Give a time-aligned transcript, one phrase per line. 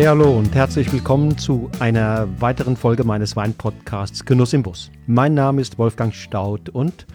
[0.00, 4.90] Hey, hallo und herzlich willkommen zu einer weiteren Folge meines Weinpodcasts Genuss im Bus.
[5.06, 7.06] Mein Name ist Wolfgang Staud und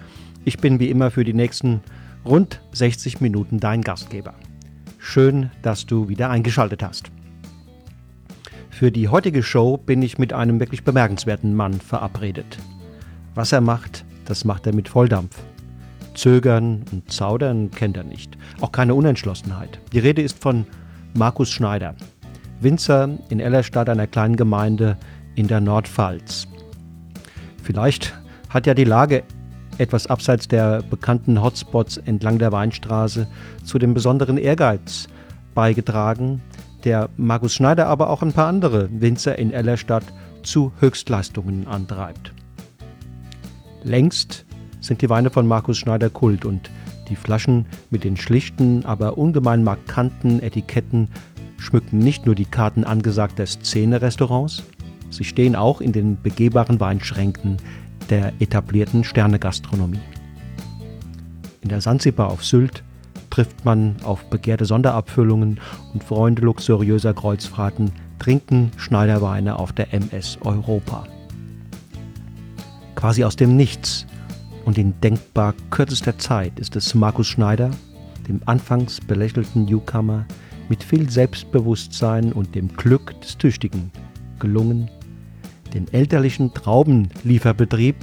[0.44, 1.82] ich bin wie immer für die nächsten
[2.26, 4.36] rund 60 Minuten dein Gastgeber.
[5.00, 7.10] Schön, dass du wieder eingeschaltet hast.
[8.70, 12.60] Für die heutige Show bin ich mit einem wirklich bemerkenswerten Mann verabredet.
[13.34, 15.36] Was er macht, das macht er mit Volldampf.
[16.14, 18.38] Zögern und Zaudern kennt er nicht.
[18.62, 19.80] Auch keine Unentschlossenheit.
[19.92, 20.68] Die Rede ist von
[21.18, 21.96] Markus Schneider,
[22.66, 24.98] Winzer in Ellerstadt, einer kleinen Gemeinde
[25.36, 26.48] in der Nordpfalz.
[27.62, 28.14] Vielleicht
[28.50, 29.24] hat ja die Lage
[29.78, 33.28] etwas abseits der bekannten Hotspots entlang der Weinstraße
[33.64, 35.08] zu dem besonderen Ehrgeiz
[35.54, 36.42] beigetragen,
[36.86, 40.06] der Markus Schneider, aber auch ein paar andere Winzer in Ellerstadt
[40.42, 42.34] zu Höchstleistungen antreibt.
[43.84, 44.44] Längst
[44.82, 46.72] sind die Weine von Markus Schneider Kult und
[47.10, 51.10] die Flaschen mit den schlichten, aber ungemein markanten Etiketten
[51.58, 54.64] schmücken nicht nur die Karten angesagter Szene-Restaurants,
[55.10, 57.58] sie stehen auch in den begehbaren Weinschränken
[58.10, 60.02] der etablierten Sternegastronomie.
[61.62, 62.84] In der Sansibar auf Sylt
[63.30, 65.60] trifft man auf begehrte Sonderabfüllungen
[65.94, 71.06] und Freunde luxuriöser Kreuzfahrten trinken Schneiderweine auf der MS Europa.
[72.96, 74.06] Quasi aus dem Nichts
[74.64, 77.72] und in denkbar kürzester Zeit ist es Markus Schneider,
[78.28, 80.26] dem anfangs belächelten Newcomer,
[80.70, 83.92] mit viel Selbstbewusstsein und dem Glück des Tüchtigen
[84.40, 84.90] gelungen,
[85.74, 87.96] den elterlichen Traubenlieferbetrieb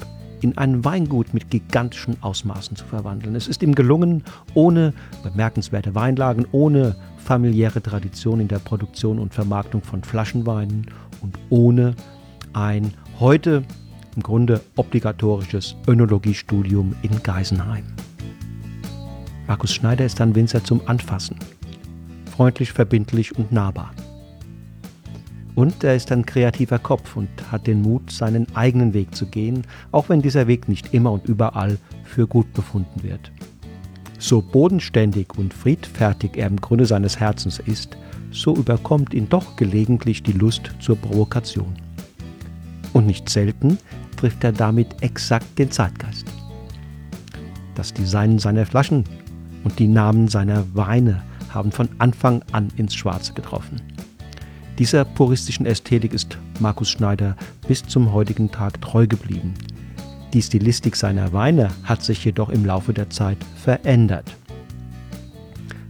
[0.43, 3.35] in ein Weingut mit gigantischen Ausmaßen zu verwandeln.
[3.35, 4.25] Es ist ihm gelungen,
[4.55, 10.87] ohne bemerkenswerte Weinlagen, ohne familiäre Tradition in der Produktion und Vermarktung von Flaschenweinen
[11.21, 11.95] und ohne
[12.53, 13.63] ein heute
[14.17, 17.85] im Grunde obligatorisches Önologiestudium in Geisenheim.
[19.47, 21.37] Markus Schneider ist ein Winzer zum Anfassen,
[22.43, 23.93] freundlich, verbindlich und nahbar.
[25.55, 29.63] Und er ist ein kreativer Kopf und hat den Mut, seinen eigenen Weg zu gehen,
[29.93, 33.31] auch wenn dieser Weg nicht immer und überall für gut befunden wird.
[34.19, 37.97] So bodenständig und friedfertig er im Grunde seines Herzens ist,
[38.33, 41.77] so überkommt ihn doch gelegentlich die Lust zur Provokation.
[42.93, 43.79] Und nicht selten
[44.17, 46.27] trifft er damit exakt den Zeitgeist.
[47.77, 49.05] Das Design seiner Flaschen
[49.63, 51.23] und die Namen seiner Weine
[51.55, 53.81] haben von Anfang an ins Schwarze getroffen.
[54.79, 57.37] Dieser puristischen Ästhetik ist Markus Schneider
[57.69, 59.55] bis zum heutigen Tag treu geblieben.
[60.33, 64.35] Die Stilistik seiner Weine hat sich jedoch im Laufe der Zeit verändert.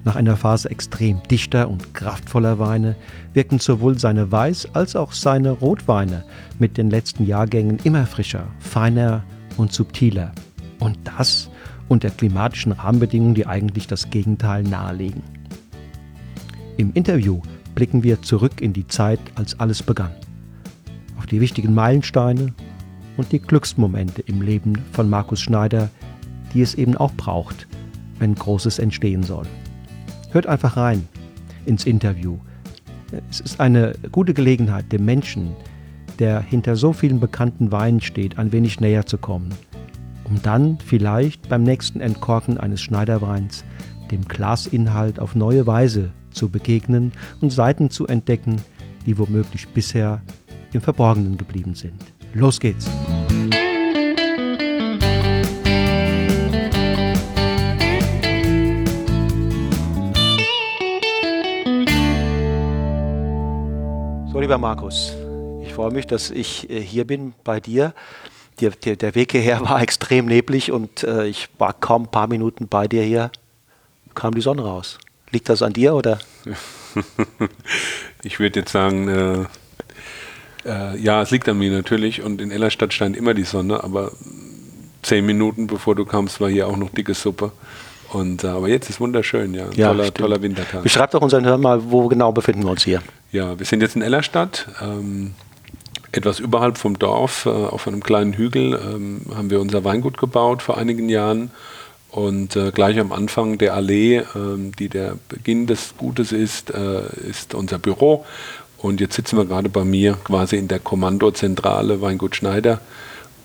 [0.04, 2.96] Nach einer Phase extrem dichter und kraftvoller Weine
[3.34, 6.24] wirken sowohl seine Weiß- als auch seine Rotweine
[6.58, 9.22] mit den letzten Jahrgängen immer frischer, feiner
[9.56, 10.32] und subtiler.
[10.80, 11.48] Und das
[11.88, 15.22] unter klimatischen Rahmenbedingungen, die eigentlich das Gegenteil nahelegen.
[16.78, 17.42] Im Interview
[17.74, 20.12] blicken wir zurück in die Zeit, als alles begann.
[21.18, 22.54] Auf die wichtigen Meilensteine
[23.16, 25.90] und die Glücksmomente im Leben von Markus Schneider,
[26.54, 27.66] die es eben auch braucht,
[28.18, 29.46] wenn Großes entstehen soll.
[30.30, 31.06] Hört einfach rein
[31.66, 32.38] ins Interview.
[33.30, 35.54] Es ist eine gute Gelegenheit, dem Menschen,
[36.18, 39.50] der hinter so vielen bekannten Weinen steht, ein wenig näher zu kommen,
[40.24, 43.62] um dann vielleicht beim nächsten Entkorken eines Schneiderweins
[44.10, 48.62] dem Glasinhalt auf neue Weise zu begegnen und Seiten zu entdecken,
[49.06, 50.22] die womöglich bisher
[50.72, 52.00] im Verborgenen geblieben sind.
[52.34, 52.88] Los geht's!
[64.32, 65.12] So, lieber Markus,
[65.62, 67.92] ich freue mich, dass ich äh, hier bin bei dir.
[68.60, 72.28] Der, der, der Weg hierher war extrem neblig und äh, ich war kaum ein paar
[72.28, 73.30] Minuten bei dir hier,
[74.14, 74.98] kam die Sonne raus.
[75.32, 76.18] Liegt das an dir oder?
[78.22, 82.92] ich würde jetzt sagen, äh, äh, ja, es liegt an mir natürlich und in Ellerstadt
[82.92, 84.12] stand immer die Sonne, aber
[85.02, 87.52] zehn Minuten bevor du kamst, war hier auch noch dicke Suppe.
[88.10, 89.70] Und, äh, aber jetzt ist wunderschön, ja.
[89.74, 90.82] ja toller, toller Wintertag.
[90.82, 93.02] Beschreib doch unseren Hörern mal, wo genau befinden wir uns hier?
[93.32, 95.32] Ja, wir sind jetzt in Ellerstadt, ähm,
[96.12, 100.60] etwas überhalb vom Dorf, äh, auf einem kleinen Hügel, ähm, haben wir unser Weingut gebaut
[100.60, 101.50] vor einigen Jahren.
[102.12, 104.24] Und äh, gleich am Anfang der Allee, äh,
[104.78, 108.26] die der Beginn des Gutes ist, äh, ist unser Büro.
[108.76, 112.80] Und jetzt sitzen wir gerade bei mir quasi in der Kommandozentrale Weingut Schneider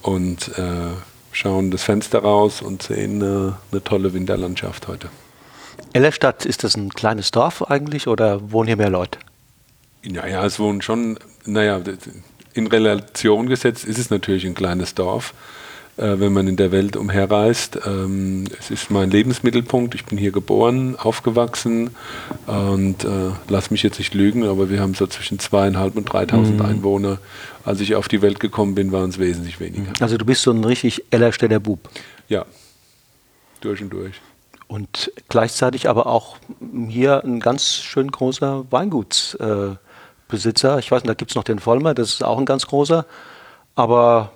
[0.02, 0.92] und äh,
[1.32, 5.10] schauen das Fenster raus und sehen äh, eine tolle Winterlandschaft heute.
[5.94, 9.20] Ellerstadt, ist das ein kleines Dorf eigentlich oder wohnen hier mehr Leute?
[10.04, 11.82] Naja, es wohnen schon, naja,
[12.54, 15.34] in Relation gesetzt ist es natürlich ein kleines Dorf.
[15.98, 17.80] Äh, wenn man in der Welt umherreist.
[17.86, 19.96] Ähm, es ist mein Lebensmittelpunkt.
[19.96, 21.96] Ich bin hier geboren, aufgewachsen
[22.46, 26.60] und äh, lass mich jetzt nicht lügen, aber wir haben so zwischen zweieinhalb und 3000
[26.60, 26.66] mhm.
[26.66, 27.18] Einwohner.
[27.66, 29.92] Als ich auf die Welt gekommen bin, waren es wesentlich weniger.
[30.00, 31.90] Also du bist so ein richtig Ellerstädter Bub.
[32.30, 32.46] Ja,
[33.62, 34.22] durch und durch.
[34.68, 36.38] Und gleichzeitig aber auch
[36.90, 40.76] hier ein ganz schön großer Weingutsbesitzer.
[40.76, 42.68] Äh, ich weiß nicht, da gibt es noch den Vollmer, das ist auch ein ganz
[42.68, 43.06] großer.
[43.76, 44.32] Aber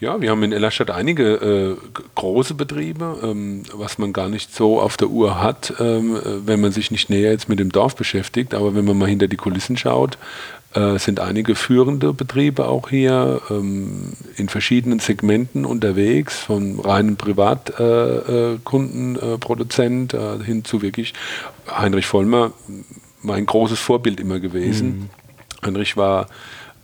[0.00, 1.76] ja, wir haben in Ellerstadt einige äh,
[2.14, 6.72] große Betriebe, ähm, was man gar nicht so auf der Uhr hat, ähm, wenn man
[6.72, 8.54] sich nicht näher jetzt mit dem Dorf beschäftigt.
[8.54, 10.18] Aber wenn man mal hinter die Kulissen schaut,
[10.76, 20.14] äh, sind einige führende Betriebe auch hier ähm, in verschiedenen Segmenten unterwegs, von reinen Privatkundenproduzent
[20.14, 21.14] äh, äh, äh, hin zu wirklich
[21.70, 22.52] Heinrich Vollmer,
[23.22, 24.88] mein großes Vorbild immer gewesen.
[24.88, 25.08] Mhm.
[25.64, 26.26] Heinrich war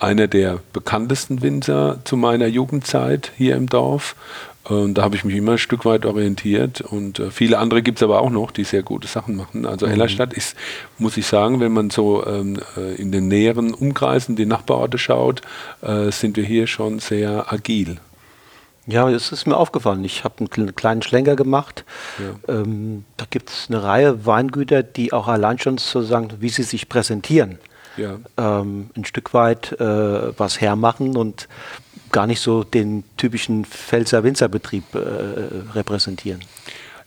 [0.03, 4.17] einer der bekanntesten Winzer zu meiner Jugendzeit hier im Dorf.
[4.65, 6.81] Und da habe ich mich immer ein Stück weit orientiert.
[6.81, 9.67] Und äh, viele andere gibt es aber auch noch, die sehr gute Sachen machen.
[9.67, 9.93] Also mhm.
[9.93, 10.57] Ellerstadt ist,
[10.99, 15.43] muss ich sagen, wenn man so ähm, äh, in den näheren Umkreisen, die Nachbarorte schaut,
[15.83, 17.99] äh, sind wir hier schon sehr agil.
[18.87, 20.05] Ja, es ist mir aufgefallen.
[20.05, 21.85] Ich habe einen kleinen Schlenker gemacht.
[22.19, 22.55] Ja.
[22.55, 26.89] Ähm, da gibt es eine Reihe Weingüter, die auch allein schon sozusagen, wie sie sich
[26.89, 27.59] präsentieren,
[27.97, 28.19] ja.
[28.37, 31.49] ähm, ein Stück weit äh, was hermachen und
[32.11, 34.99] gar nicht so den typischen Pfälzer Winzerbetrieb äh,
[35.75, 36.41] repräsentieren.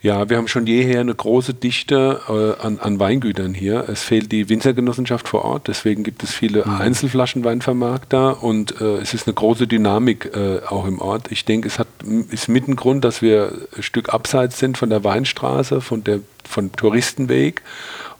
[0.06, 3.90] Ja, wir haben schon jeher eine große Dichte äh, an, an, Weingütern hier.
[3.90, 6.75] Es fehlt die Winzergenossenschaft vor Ort, deswegen gibt es viele mhm.
[6.75, 11.31] Einzelflaschenweinvermarkter und äh, es ist eine große Dynamik äh, auch im Ort.
[11.31, 11.88] Ich denke, es hat,
[12.30, 16.19] ist mit ein Grund, dass wir ein Stück abseits sind von der Weinstraße, von der
[16.48, 17.63] von Touristenweg.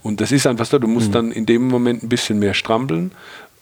[0.02, 1.14] Und das ist einfach so, du musst mhm.
[1.14, 3.12] dann in dem Moment ein bisschen mehr strampeln.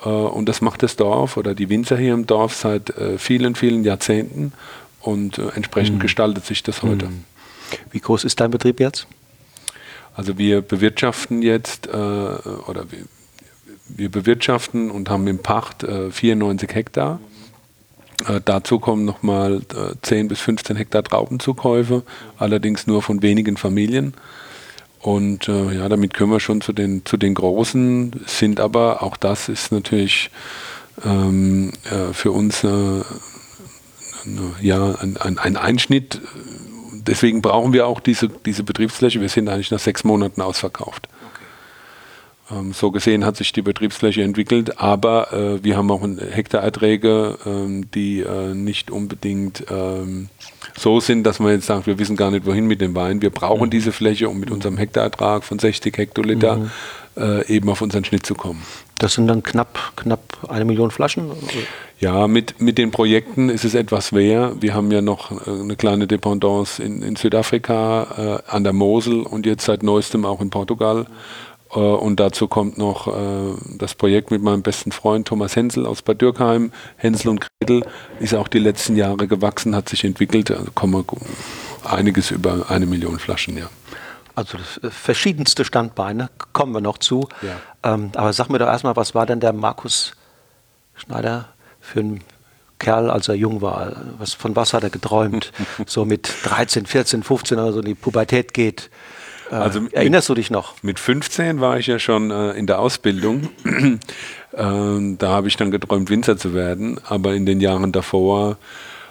[0.01, 3.55] Äh, und das macht das Dorf oder die Winzer hier im Dorf seit äh, vielen,
[3.55, 4.53] vielen Jahrzehnten.
[5.01, 6.03] Und äh, entsprechend mhm.
[6.03, 7.07] gestaltet sich das heute.
[7.07, 7.25] Mhm.
[7.91, 9.07] Wie groß ist dein Betrieb jetzt?
[10.15, 13.05] Also wir bewirtschaften jetzt oder wir,
[13.87, 17.19] wir, bewirtschaften und haben im Pacht 94 Hektar.
[18.27, 22.03] Äh, dazu kommen nochmal äh, 10 bis 15 Hektar Traubenzukäufe,
[22.37, 24.13] allerdings nur von wenigen Familien.
[24.99, 29.17] Und äh, ja, damit können wir schon zu den, zu den Großen, sind aber, auch
[29.17, 30.31] das ist natürlich
[31.03, 33.01] ähm, äh, für uns äh,
[34.61, 36.21] ja, ein, ein, ein, Einschnitt.
[37.07, 39.21] Deswegen brauchen wir auch diese, diese Betriebsfläche.
[39.21, 41.07] Wir sind eigentlich nach sechs Monaten ausverkauft.
[42.51, 47.89] Ähm, so gesehen hat sich die Betriebsfläche entwickelt, aber äh, wir haben auch Hektarerträge, ähm,
[47.91, 50.29] die äh, nicht unbedingt ähm,
[50.77, 53.21] so sind, dass man jetzt sagt, wir wissen gar nicht, wohin mit dem Wein.
[53.21, 53.71] Wir brauchen mhm.
[53.71, 56.71] diese Fläche, um mit unserem Hektarertrag von 60 Hektoliter mhm.
[57.17, 58.61] äh, eben auf unseren Schnitt zu kommen.
[59.03, 61.29] Das sind dann knapp, knapp eine Million Flaschen?
[61.99, 64.53] Ja, mit, mit den Projekten ist es etwas mehr.
[64.61, 69.23] Wir haben ja noch äh, eine kleine Dependance in, in Südafrika, äh, an der Mosel
[69.23, 71.05] und jetzt seit neuestem auch in Portugal.
[71.75, 73.11] Äh, und dazu kommt noch äh,
[73.77, 76.71] das Projekt mit meinem besten Freund Thomas Hensel aus Bad Dürkheim.
[76.95, 77.85] Hensel und Gretel
[78.21, 80.49] ist auch die letzten Jahre gewachsen, hat sich entwickelt.
[80.49, 81.03] Also kommen
[81.83, 83.69] einiges über eine Million Flaschen, ja.
[84.35, 87.27] Also äh, verschiedenste Standbeine, kommen wir noch zu.
[87.41, 87.93] Ja.
[87.93, 90.13] Ähm, aber sag mir doch erstmal, was war denn der Markus
[90.95, 92.21] Schneider für ein
[92.79, 93.93] Kerl, als er jung war?
[94.17, 95.51] Was, von was hat er geträumt?
[95.85, 98.89] so mit 13, 14, 15 oder so in die Pubertät geht.
[99.51, 100.81] Äh, also erinnerst du dich noch?
[100.81, 103.49] Mit 15 war ich ja schon äh, in der Ausbildung.
[104.53, 106.99] ähm, da habe ich dann geträumt, Winzer zu werden.
[107.07, 108.57] Aber in den Jahren davor,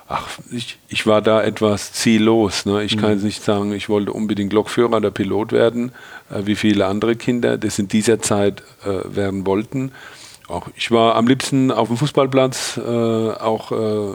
[0.08, 2.66] ach, ich, ich war da etwas ziellos.
[2.66, 2.82] Ne?
[2.84, 3.00] Ich mhm.
[3.00, 5.92] kann jetzt nicht sagen, ich wollte unbedingt Lokführer oder Pilot werden,
[6.30, 9.92] äh, wie viele andere Kinder das in dieser Zeit äh, werden wollten.
[10.48, 14.14] Auch ich war am liebsten auf dem Fußballplatz, äh, auch äh,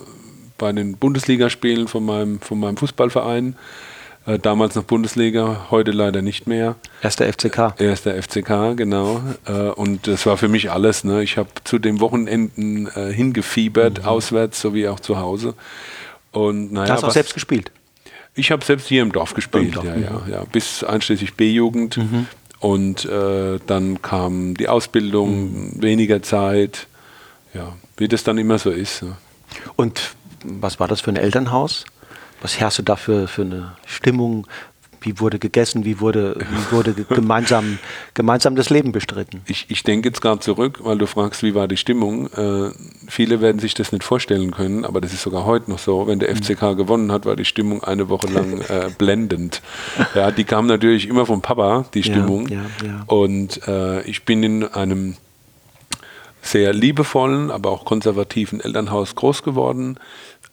[0.58, 3.56] bei den Bundesligaspielen von meinem, von meinem Fußballverein.
[4.28, 6.76] Äh, damals noch Bundesliga, heute leider nicht mehr.
[7.02, 7.80] Erster FCK.
[7.80, 9.22] Erster FCK, genau.
[9.46, 11.06] Äh, und das war für mich alles.
[11.06, 11.24] Ne?
[11.24, 14.06] Ich habe zu den Wochenenden äh, hingefiebert, mhm.
[14.06, 15.54] auswärts sowie auch zu Hause.
[16.34, 17.72] Und, naja, Hast du auch selbst gespielt?
[18.36, 20.32] Ich habe selbst hier im Dorf gespielt, Dorf, ja, ja, mhm.
[20.32, 21.96] ja, bis einschließlich B-Jugend.
[21.96, 22.28] Mhm.
[22.60, 25.82] Und äh, dann kam die Ausbildung, mhm.
[25.82, 26.88] weniger Zeit,
[27.54, 29.04] ja, wie das dann immer so ist.
[29.04, 29.16] Ne?
[29.78, 31.86] Und was war das für ein Elternhaus?
[32.42, 34.48] Was herrschte da für, für eine Stimmung?
[35.00, 35.86] Wie wurde gegessen?
[35.86, 37.78] Wie wurde, wie wurde gemeinsam,
[38.14, 39.42] gemeinsam das Leben bestritten?
[39.48, 42.28] Ich, ich denke jetzt gerade zurück, weil du fragst, wie war die Stimmung.
[42.34, 42.72] Äh,
[43.08, 46.08] viele werden sich das nicht vorstellen können, aber das ist sogar heute noch so.
[46.08, 46.78] Wenn der FCK mhm.
[46.78, 49.62] gewonnen hat, war die Stimmung eine Woche lang äh, blendend.
[50.16, 52.48] Ja, die kam natürlich immer vom Papa, die Stimmung.
[52.48, 53.04] Ja, ja, ja.
[53.06, 55.16] Und äh, ich bin in einem
[56.42, 60.00] sehr liebevollen, aber auch konservativen Elternhaus groß geworden.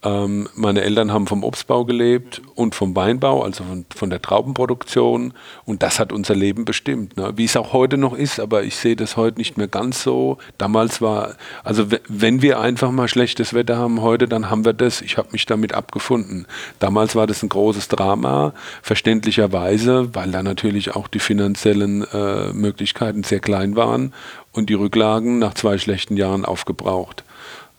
[0.05, 5.33] Ähm, meine Eltern haben vom Obstbau gelebt und vom Weinbau, also von, von der Traubenproduktion.
[5.65, 7.17] Und das hat unser Leben bestimmt.
[7.17, 7.33] Ne?
[7.35, 10.37] Wie es auch heute noch ist, aber ich sehe das heute nicht mehr ganz so.
[10.59, 15.01] Damals war, also wenn wir einfach mal schlechtes Wetter haben heute, dann haben wir das.
[15.01, 16.45] Ich habe mich damit abgefunden.
[16.79, 23.23] Damals war das ein großes Drama, verständlicherweise, weil da natürlich auch die finanziellen äh, Möglichkeiten
[23.23, 24.13] sehr klein waren
[24.51, 27.24] und die Rücklagen nach zwei schlechten Jahren aufgebraucht.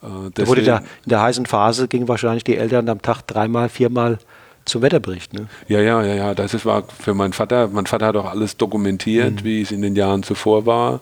[0.01, 3.69] Äh, da wurde da in der heißen Phase gingen wahrscheinlich die Eltern am Tag dreimal,
[3.69, 4.19] viermal
[4.65, 5.33] zum Wetterbericht.
[5.33, 5.47] Ne?
[5.67, 6.33] Ja, ja, ja, ja.
[6.35, 7.67] Das ist, war für meinen Vater.
[7.67, 9.43] Mein Vater hat auch alles dokumentiert, mhm.
[9.43, 10.99] wie es in den Jahren zuvor war.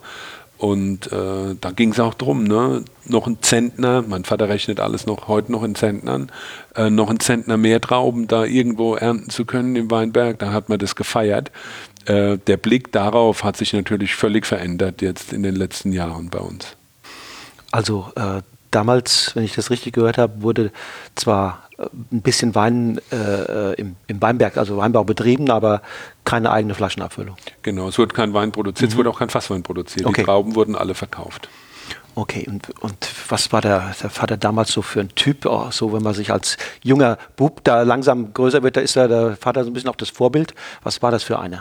[0.58, 2.82] Und äh, da ging es auch drum, ne?
[3.04, 6.32] noch ein Zentner, mein Vater rechnet alles noch heute noch in Zentnern,
[6.74, 10.70] äh, noch ein Zentner mehr Trauben da irgendwo ernten zu können im Weinberg, da hat
[10.70, 11.50] man das gefeiert.
[12.06, 16.38] Äh, der Blick darauf hat sich natürlich völlig verändert jetzt in den letzten Jahren bei
[16.38, 16.76] uns.
[17.70, 20.72] Also äh, damals, wenn ich das richtig gehört habe, wurde
[21.14, 25.82] zwar äh, ein bisschen Wein äh, im, im, Weinberg, also Weinbau betrieben, aber
[26.24, 27.36] keine eigene Flaschenabfüllung.
[27.62, 28.92] Genau, es wurde kein Wein produziert, mhm.
[28.92, 30.06] es wurde auch kein Fasswein produziert.
[30.06, 30.22] Okay.
[30.22, 31.48] Die Trauben wurden alle verkauft.
[32.18, 32.96] Okay, und, und
[33.28, 35.44] was war der, der Vater damals so für ein Typ?
[35.44, 39.06] Oh, so, wenn man sich als junger Bub da langsam größer wird, da ist ja
[39.06, 40.54] der Vater so ein bisschen auch das Vorbild.
[40.82, 41.60] Was war das für einer?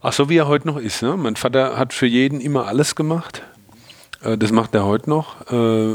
[0.00, 1.02] Ach so, wie er heute noch ist.
[1.02, 1.16] Ne?
[1.16, 3.42] Mein Vater hat für jeden immer alles gemacht.
[4.26, 5.36] Äh, das macht er heute noch.
[5.50, 5.94] Äh,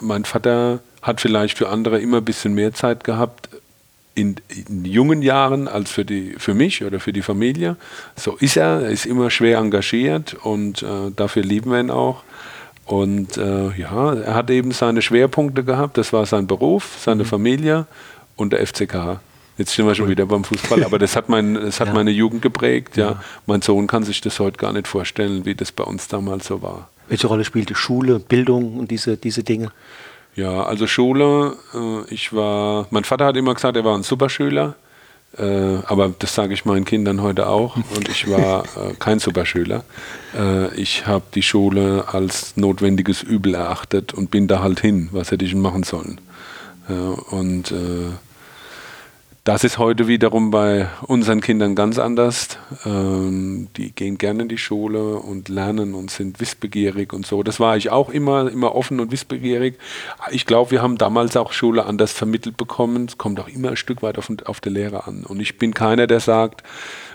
[0.00, 3.48] mein Vater hat vielleicht für andere immer ein bisschen mehr Zeit gehabt
[4.14, 7.76] in, in, jungen Jahren als für, die, für mich oder für die Familie.
[8.16, 8.82] So ist er.
[8.82, 12.22] Er ist immer schwer engagiert und äh, dafür lieben wir ihn auch.
[12.84, 15.96] Und äh, ja, er hat eben seine Schwerpunkte gehabt.
[15.96, 17.28] Das war sein Beruf, seine mhm.
[17.28, 17.86] Familie
[18.36, 19.20] und der FCK.
[19.58, 21.94] Jetzt sind wir schon wieder beim Fußball, aber das hat, mein, das hat ja.
[21.94, 22.96] meine Jugend geprägt.
[22.96, 23.10] Ja.
[23.10, 23.22] ja.
[23.46, 26.62] Mein Sohn kann sich das heute gar nicht vorstellen, wie das bei uns damals so
[26.62, 26.88] war.
[27.08, 29.70] Welche Rolle spielte Schule, Bildung und diese, diese Dinge?
[30.34, 34.76] Ja, also Schule, äh, ich war, mein Vater hat immer gesagt, er war ein Superschüler,
[35.36, 39.84] äh, aber das sage ich meinen Kindern heute auch und ich war äh, kein Superschüler.
[40.76, 45.44] Ich habe die Schule als notwendiges Übel erachtet und bin da halt hin, was hätte
[45.44, 46.22] ich machen sollen.
[47.28, 47.70] Und
[49.44, 52.58] das ist heute wiederum bei unseren Kindern ganz anders.
[52.84, 57.42] Ähm, die gehen gerne in die Schule und lernen und sind wissbegierig und so.
[57.42, 59.78] Das war ich auch immer, immer offen und wissbegierig.
[60.30, 63.06] Ich glaube, wir haben damals auch Schule anders vermittelt bekommen.
[63.06, 65.24] Es kommt auch immer ein Stück weit auf, auf die Lehre an.
[65.24, 66.62] Und ich bin keiner, der sagt,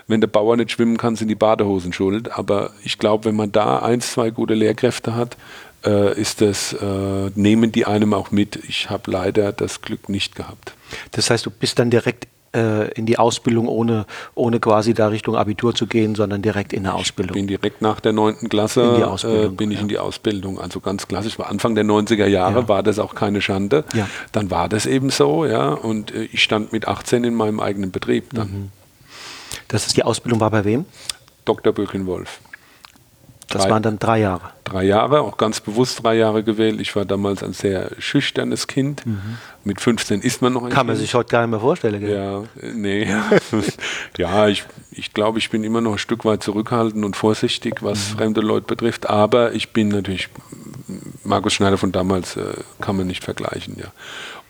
[0.06, 2.36] wenn der Bauer nicht schwimmen kann, sind die Badehosen schuld.
[2.36, 5.38] Aber ich glaube, wenn man da ein, zwei gute Lehrkräfte hat,
[5.84, 8.56] äh, ist das, äh, nehmen die einem auch mit.
[8.68, 10.74] Ich habe leider das Glück nicht gehabt.
[11.12, 15.36] Das heißt, du bist dann direkt äh, in die Ausbildung, ohne, ohne quasi da Richtung
[15.36, 17.36] Abitur zu gehen, sondern direkt in der Ausbildung.
[17.36, 18.48] Ich bin direkt nach der 9.
[18.48, 19.82] Klasse äh, bin ich ja.
[19.82, 20.58] in die Ausbildung.
[20.58, 22.68] Also ganz klassisch, war Anfang der 90er Jahre ja.
[22.68, 23.84] war das auch keine Schande.
[23.94, 24.08] Ja.
[24.32, 25.68] Dann war das eben so, ja.
[25.70, 28.48] Und äh, ich stand mit 18 in meinem eigenen Betrieb dann.
[28.48, 28.68] Mhm.
[29.68, 30.86] Das ist die Ausbildung war bei wem?
[31.44, 31.72] Dr.
[31.72, 32.40] Böchlin-Wolf.
[33.48, 34.50] Das drei, waren dann drei Jahre.
[34.64, 36.80] Drei Jahre, auch ganz bewusst drei Jahre gewählt.
[36.80, 39.06] Ich war damals ein sehr schüchternes Kind.
[39.06, 39.38] Mhm.
[39.64, 40.88] Mit 15 ist man noch ein Kann kind.
[40.88, 42.00] man sich heute gar nicht mehr vorstellen.
[42.00, 42.14] Gell?
[42.14, 42.42] Ja,
[42.74, 43.08] nee.
[44.18, 48.10] ja, ich, ich glaube, ich bin immer noch ein Stück weit zurückhaltend und vorsichtig, was
[48.10, 48.18] mhm.
[48.18, 49.08] fremde Leute betrifft.
[49.08, 50.28] Aber ich bin natürlich,
[51.24, 52.52] Markus Schneider von damals äh,
[52.82, 53.76] kann man nicht vergleichen.
[53.78, 53.92] Ja.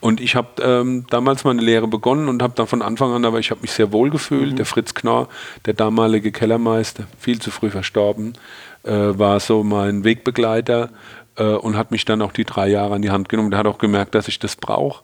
[0.01, 3.39] Und ich habe ähm, damals meine Lehre begonnen und habe dann von Anfang an, aber
[3.39, 4.53] ich habe mich sehr wohl gefühlt.
[4.53, 4.55] Mhm.
[4.55, 5.27] Der Fritz Knorr,
[5.65, 8.33] der damalige Kellermeister, viel zu früh verstorben,
[8.83, 10.89] äh, war so mein Wegbegleiter
[11.37, 13.51] äh, und hat mich dann auch die drei Jahre an die Hand genommen.
[13.51, 15.03] Der hat auch gemerkt, dass ich das brauche.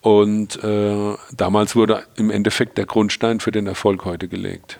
[0.00, 4.78] Und äh, damals wurde im Endeffekt der Grundstein für den Erfolg heute gelegt.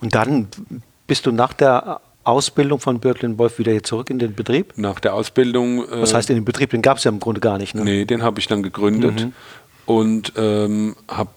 [0.00, 0.48] Und dann
[1.06, 4.72] bist du nach der Ausbildung von Birklin Wolf wieder zurück in den Betrieb?
[4.76, 5.84] Nach der Ausbildung.
[5.88, 6.70] Äh, Was heißt in den Betrieb?
[6.70, 7.74] Den gab es ja im Grunde gar nicht.
[7.74, 7.84] Ne?
[7.84, 9.32] Nee, den habe ich dann gegründet mhm.
[9.86, 11.30] und ähm, habe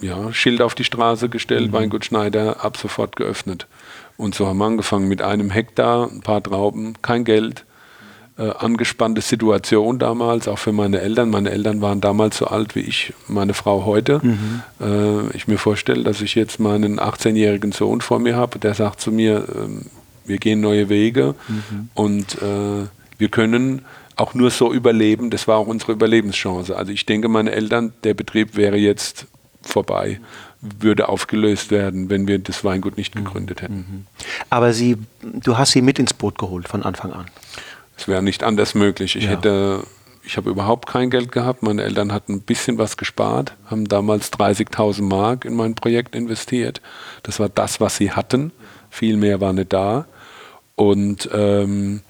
[0.00, 1.72] ja, Schild auf die Straße gestellt, mhm.
[1.72, 3.66] Weingut Schneider, ab sofort geöffnet.
[4.16, 7.64] Und so haben wir angefangen mit einem Hektar, ein paar Trauben, kein Geld.
[8.38, 11.28] Äh, angespannte Situation damals, auch für meine Eltern.
[11.28, 14.20] Meine Eltern waren damals so alt wie ich, meine Frau heute.
[14.22, 14.62] Mhm.
[14.80, 19.02] Äh, ich mir vorstelle, dass ich jetzt meinen 18-jährigen Sohn vor mir habe, der sagt
[19.02, 19.84] zu mir, äh,
[20.24, 21.90] wir gehen neue Wege mhm.
[21.92, 22.86] und äh,
[23.18, 23.82] wir können
[24.16, 25.28] auch nur so überleben.
[25.28, 26.74] Das war auch unsere Überlebenschance.
[26.74, 29.26] Also ich denke, meine Eltern, der Betrieb wäre jetzt
[29.60, 30.20] vorbei
[30.62, 33.24] würde aufgelöst werden, wenn wir das Weingut nicht mhm.
[33.24, 33.74] gegründet hätten.
[33.74, 34.06] Mhm.
[34.48, 37.26] Aber Sie, du hast sie mit ins Boot geholt von Anfang an.
[37.96, 39.16] Es wäre nicht anders möglich.
[39.16, 39.30] Ich ja.
[39.30, 39.84] hätte,
[40.24, 41.62] ich habe überhaupt kein Geld gehabt.
[41.62, 46.80] Meine Eltern hatten ein bisschen was gespart, haben damals 30.000 Mark in mein Projekt investiert.
[47.22, 48.52] Das war das, was sie hatten.
[48.88, 50.06] Viel mehr war nicht da.
[50.76, 52.02] Und ähm,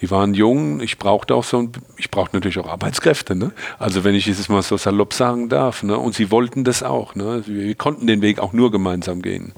[0.00, 3.52] Die waren jung, ich brauchte auch so, ich brauchte natürlich auch Arbeitskräfte, ne?
[3.78, 5.96] Also wenn ich es mal so salopp sagen darf, ne?
[5.96, 7.42] Und sie wollten das auch, ne?
[7.46, 9.52] Wir konnten den Weg auch nur gemeinsam gehen.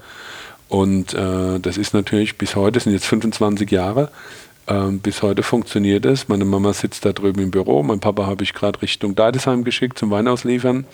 [0.69, 4.11] Und äh, das ist natürlich bis heute, sind jetzt 25 Jahre,
[4.67, 6.27] äh, bis heute funktioniert es.
[6.27, 9.97] Meine Mama sitzt da drüben im Büro, mein Papa habe ich gerade Richtung Deidesheim geschickt
[9.97, 10.85] zum Weinausliefern.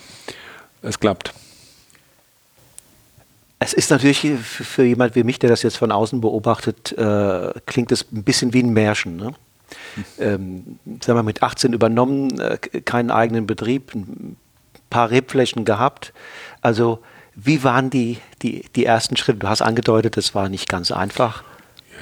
[0.82, 1.34] Es klappt.
[3.58, 7.92] Es ist natürlich für jemand wie mich, der das jetzt von außen beobachtet, äh, klingt
[7.92, 9.16] es ein bisschen wie ein Märchen.
[9.16, 9.34] Ne?
[10.18, 14.36] Ähm, sagen wir mit 18 übernommen, äh, keinen eigenen Betrieb, ein
[14.90, 16.12] paar Rebflächen gehabt.
[16.60, 17.00] Also
[17.34, 19.40] wie waren die, die, die ersten Schritte?
[19.40, 21.42] Du hast angedeutet, es war nicht ganz einfach.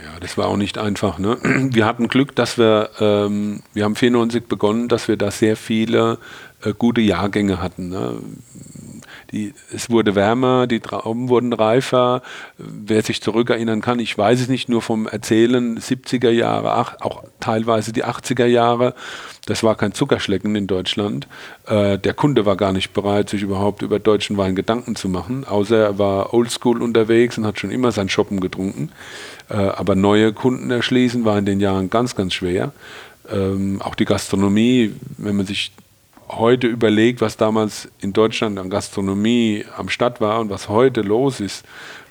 [0.04, 1.18] Ja, das war auch nicht einfach.
[1.18, 1.38] Ne?
[1.72, 6.18] Wir hatten Glück, dass wir, ähm, wir haben 94 begonnen, dass wir da sehr viele
[6.62, 7.88] äh, gute Jahrgänge hatten.
[7.88, 8.16] Ne?
[9.32, 12.22] Die, es wurde wärmer, die Trauben wurden reifer.
[12.58, 17.92] Wer sich zurückerinnern kann, ich weiß es nicht, nur vom Erzählen 70er Jahre, auch teilweise
[17.92, 18.94] die 80er Jahre.
[19.46, 21.26] Das war kein Zuckerschlecken in Deutschland.
[21.66, 25.44] Äh, der Kunde war gar nicht bereit, sich überhaupt über deutschen Wein Gedanken zu machen,
[25.44, 28.90] außer er war oldschool unterwegs und hat schon immer sein Shoppen getrunken.
[29.48, 32.72] Äh, aber neue Kunden erschließen war in den Jahren ganz, ganz schwer.
[33.30, 35.72] Ähm, auch die Gastronomie, wenn man sich
[36.36, 41.40] heute überlegt, was damals in Deutschland an Gastronomie am Start war und was heute los
[41.40, 41.64] ist,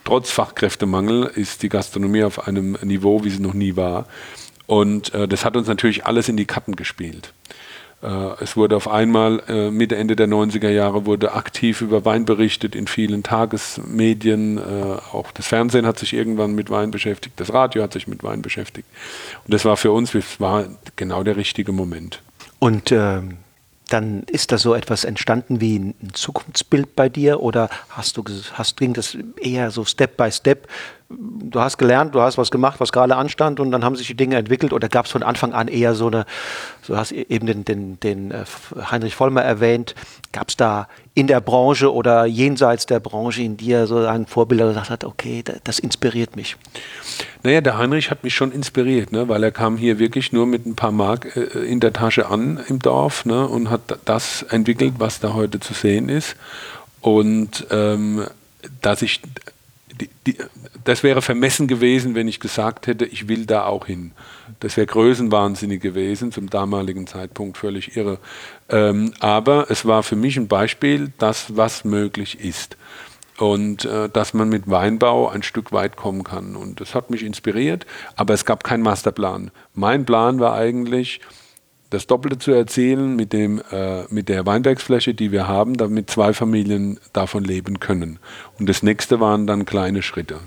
[0.03, 4.05] trotz Fachkräftemangel ist die Gastronomie auf einem Niveau, wie sie noch nie war.
[4.67, 7.33] Und äh, das hat uns natürlich alles in die Karten gespielt.
[8.01, 8.07] Äh,
[8.41, 12.75] es wurde auf einmal äh, Mitte, Ende der 90er Jahre wurde aktiv über Wein berichtet
[12.75, 14.57] in vielen Tagesmedien.
[14.57, 14.61] Äh,
[15.11, 18.41] auch das Fernsehen hat sich irgendwann mit Wein beschäftigt, das Radio hat sich mit Wein
[18.41, 18.87] beschäftigt.
[19.45, 22.21] Und das war für uns, das war genau der richtige Moment.
[22.59, 23.37] Und ähm
[23.91, 28.77] dann ist da so etwas entstanden wie ein Zukunftsbild bei dir oder hast du hast,
[28.77, 30.67] ging das eher so Step by Step?
[31.13, 34.15] Du hast gelernt, du hast was gemacht, was gerade anstand und dann haben sich die
[34.15, 36.25] Dinge entwickelt oder gab es von Anfang an eher so eine,
[36.87, 38.45] du hast e-, eben den, den, den äh,
[38.89, 39.95] Heinrich Vollmer erwähnt,
[40.31, 44.61] gab es da in der Branche oder jenseits der Branche in dir so ein Vorbild,
[44.61, 46.55] der gesagt hat, okay, das inspiriert mich?
[47.43, 50.65] Naja, der Heinrich hat mich schon inspiriert, ne, weil er kam hier wirklich nur mit
[50.65, 54.95] ein paar Mark äh, in der Tasche an im Dorf ne, und hat das entwickelt,
[54.99, 56.35] was da heute zu sehen ist.
[57.01, 58.25] Und ähm,
[58.81, 59.21] dass ich,
[59.99, 60.37] die, die,
[60.83, 64.11] das wäre vermessen gewesen, wenn ich gesagt hätte, ich will da auch hin.
[64.59, 68.19] Das wäre größenwahnsinnig gewesen, zum damaligen Zeitpunkt völlig irre.
[68.69, 72.77] Ähm, aber es war für mich ein Beispiel, das, was möglich ist
[73.37, 76.55] und äh, dass man mit Weinbau ein Stück weit kommen kann.
[76.55, 79.51] Und das hat mich inspiriert, aber es gab keinen Masterplan.
[79.73, 81.21] Mein Plan war eigentlich,
[81.89, 86.33] das Doppelte zu erzielen mit, dem, äh, mit der Weinbergsfläche, die wir haben, damit zwei
[86.33, 88.19] Familien davon leben können.
[88.59, 90.39] Und das nächste waren dann kleine Schritte.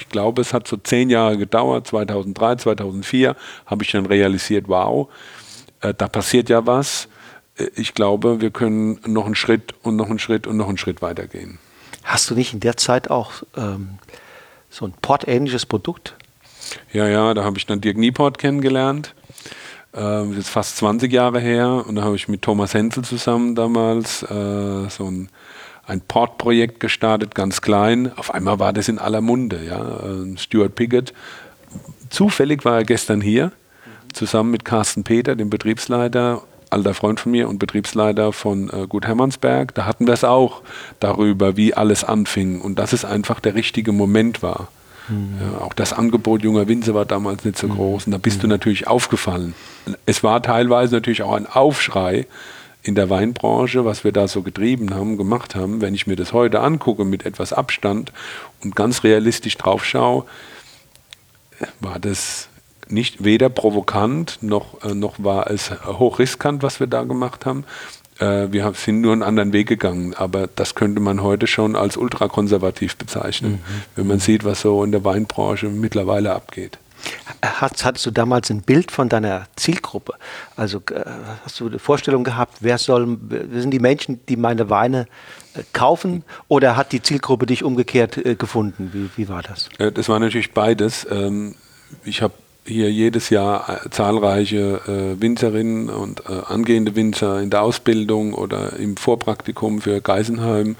[0.00, 1.86] Ich glaube, es hat so zehn Jahre gedauert.
[1.86, 3.36] 2003, 2004
[3.66, 5.08] habe ich dann realisiert, wow,
[5.82, 7.08] äh, da passiert ja was.
[7.56, 10.78] Äh, ich glaube, wir können noch einen Schritt und noch einen Schritt und noch einen
[10.78, 11.58] Schritt weitergehen.
[12.02, 13.98] Hast du nicht in der Zeit auch ähm,
[14.70, 16.16] so ein Port-ähnliches Produkt?
[16.92, 19.14] Ja, ja, da habe ich dann Dirk Nieport kennengelernt.
[19.92, 21.84] Ähm, das ist fast 20 Jahre her.
[21.86, 25.28] Und da habe ich mit Thomas Hensel zusammen damals äh, so ein,
[25.90, 28.12] ein Port-Projekt gestartet, ganz klein.
[28.16, 29.60] Auf einmal war das in aller Munde.
[29.66, 29.98] Ja?
[29.98, 31.12] Äh, Stuart Piggott.
[32.08, 33.52] Zufällig war er gestern hier,
[34.12, 39.06] zusammen mit Carsten Peter, dem Betriebsleiter alter Freund von mir und Betriebsleiter von äh, Gut
[39.06, 40.62] Hermannsberg, da hatten wir es auch
[41.00, 44.68] darüber, wie alles anfing und dass es einfach der richtige Moment war.
[45.08, 45.38] Mhm.
[45.40, 47.72] Ja, auch das Angebot junger Winzer war damals nicht so mhm.
[47.72, 48.42] groß und da bist mhm.
[48.42, 49.54] du natürlich aufgefallen.
[50.06, 52.26] Es war teilweise natürlich auch ein Aufschrei
[52.82, 55.80] in der Weinbranche, was wir da so getrieben haben, gemacht haben.
[55.80, 58.12] Wenn ich mir das heute angucke mit etwas Abstand
[58.62, 60.24] und ganz realistisch drauf schaue,
[61.80, 62.48] war das
[62.88, 67.64] nicht weder provokant noch, äh, noch war es hochriskant, was wir da gemacht haben.
[68.18, 71.96] Äh, wir sind nur einen anderen Weg gegangen, aber das könnte man heute schon als
[71.96, 73.58] ultrakonservativ bezeichnen, mhm.
[73.96, 76.78] wenn man sieht, was so in der Weinbranche mittlerweile abgeht.
[77.42, 80.14] Hattest du damals ein Bild von deiner Zielgruppe?
[80.56, 81.04] Also äh,
[81.44, 85.06] hast du eine Vorstellung gehabt, wer soll, wer sind die Menschen, die meine Weine
[85.54, 88.90] äh, kaufen oder hat die Zielgruppe dich umgekehrt äh, gefunden?
[88.92, 89.68] Wie, wie war das?
[89.94, 91.06] Das war natürlich beides.
[91.10, 91.54] Ähm,
[92.04, 92.34] ich habe
[92.64, 98.74] hier jedes Jahr äh, zahlreiche äh, Winzerinnen und äh, angehende Winzer in der Ausbildung oder
[98.76, 100.76] im Vorpraktikum für Geisenheim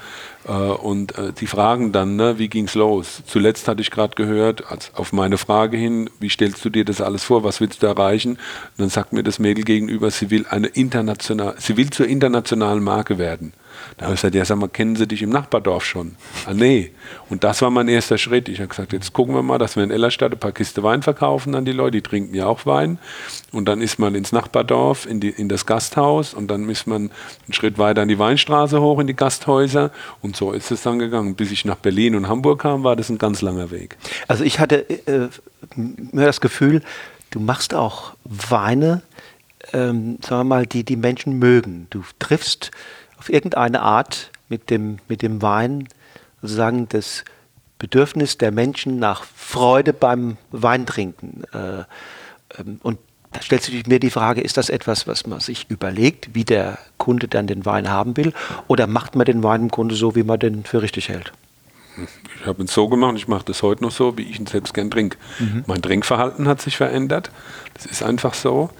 [0.47, 3.21] Äh, und äh, die fragen dann, ne, wie ging's los?
[3.25, 7.01] Zuletzt hatte ich gerade gehört, als auf meine Frage hin, wie stellst du dir das
[7.01, 8.31] alles vor, was willst du erreichen?
[8.31, 8.39] Und
[8.77, 13.17] dann sagt mir das Mädel gegenüber, sie will eine international, sie will zur internationalen Marke
[13.17, 13.53] werden.
[13.97, 16.15] Da habe ich gesagt, ja, sag mal, kennen Sie dich im Nachbardorf schon?
[16.45, 16.91] Ah, nee.
[17.29, 18.49] Und das war mein erster Schritt.
[18.49, 21.01] Ich habe gesagt, jetzt gucken wir mal, dass wir in Ellerstadt ein paar Kiste Wein
[21.01, 22.99] verkaufen an die Leute, die trinken ja auch Wein.
[23.51, 27.11] Und dann ist man ins Nachbardorf, in, die, in das Gasthaus und dann ist man
[27.45, 29.91] einen Schritt weiter an die Weinstraße hoch in die Gasthäuser.
[30.21, 31.35] Und so ist es dann gegangen.
[31.35, 33.97] Bis ich nach Berlin und Hamburg kam, war das ein ganz langer Weg.
[34.27, 35.29] Also ich hatte äh,
[35.75, 36.81] mir das Gefühl,
[37.31, 39.01] du machst auch Weine,
[39.73, 41.87] ähm, sagen wir mal, die die Menschen mögen.
[41.89, 42.71] Du triffst
[43.21, 45.87] auf irgendeine Art mit dem, mit dem Wein
[46.41, 47.23] sozusagen das
[47.77, 51.43] Bedürfnis der Menschen nach Freude beim Weintrinken.
[51.53, 51.83] Äh,
[52.59, 52.97] ähm, und
[53.31, 56.79] da stellt sich mir die Frage, ist das etwas, was man sich überlegt, wie der
[56.97, 58.33] Kunde dann den Wein haben will?
[58.67, 61.31] Oder macht man den Wein im Grunde so, wie man den für richtig hält?
[62.39, 64.73] Ich habe es so gemacht, ich mache das heute noch so, wie ich ihn selbst
[64.73, 65.17] gern trinke.
[65.37, 65.63] Mhm.
[65.67, 67.29] Mein Trinkverhalten hat sich verändert.
[67.75, 68.71] Das ist einfach so.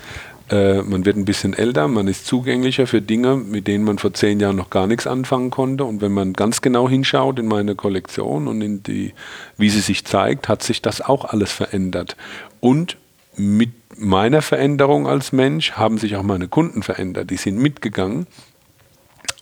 [0.51, 4.13] Äh, man wird ein bisschen älter, man ist zugänglicher für Dinge, mit denen man vor
[4.13, 5.85] zehn Jahren noch gar nichts anfangen konnte.
[5.85, 9.13] Und wenn man ganz genau hinschaut in meine Kollektion und in die,
[9.57, 12.17] wie sie sich zeigt, hat sich das auch alles verändert.
[12.59, 12.97] Und
[13.37, 17.29] mit meiner Veränderung als Mensch haben sich auch meine Kunden verändert.
[17.29, 18.27] Die sind mitgegangen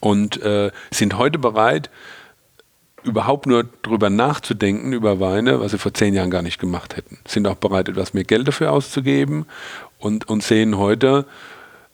[0.00, 1.90] und äh, sind heute bereit,
[3.02, 7.18] überhaupt nur darüber nachzudenken, über Weine, was sie vor zehn Jahren gar nicht gemacht hätten.
[7.26, 9.46] Sind auch bereit, etwas mehr Geld dafür auszugeben
[10.00, 11.26] und, und sehen heute,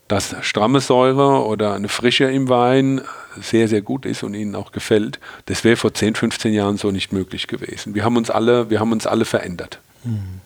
[0.08, 3.00] dass stramme Säure oder eine Frische im Wein
[3.40, 5.18] sehr, sehr gut ist und ihnen auch gefällt.
[5.46, 7.94] Das wäre vor 10, 15 Jahren so nicht möglich gewesen.
[7.94, 9.80] Wir haben uns alle, wir haben uns alle verändert.
[10.04, 10.40] Hm.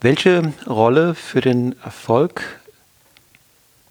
[0.00, 2.42] Welche Rolle für den Erfolg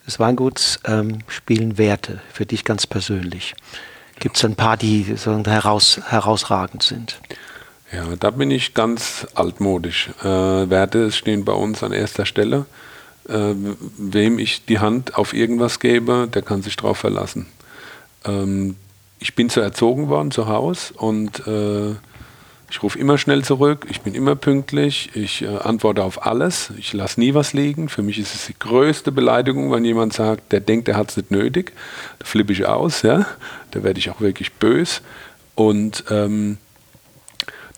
[0.06, 3.56] des Weinguts ähm, spielen Werte für dich ganz persönlich?
[4.20, 7.20] Gibt es ein paar, die heraus, herausragend sind?
[7.92, 10.10] Ja, da bin ich ganz altmodisch.
[10.22, 12.66] Äh, Werte stehen bei uns an erster Stelle.
[13.30, 13.54] Äh,
[13.98, 17.48] wem ich die Hand auf irgendwas gebe, der kann sich darauf verlassen.
[18.26, 18.76] Ähm,
[19.20, 21.96] ich bin so erzogen worden zu Hause und äh,
[22.70, 26.92] ich rufe immer schnell zurück, ich bin immer pünktlich, ich äh, antworte auf alles, ich
[26.92, 27.88] lasse nie was liegen.
[27.88, 31.18] Für mich ist es die größte Beleidigung, wenn jemand sagt, der denkt, er hat es
[31.18, 31.72] nicht nötig.
[32.20, 33.26] Da flippe ich aus, ja?
[33.72, 35.00] da werde ich auch wirklich böse.
[35.56, 36.58] Und ähm,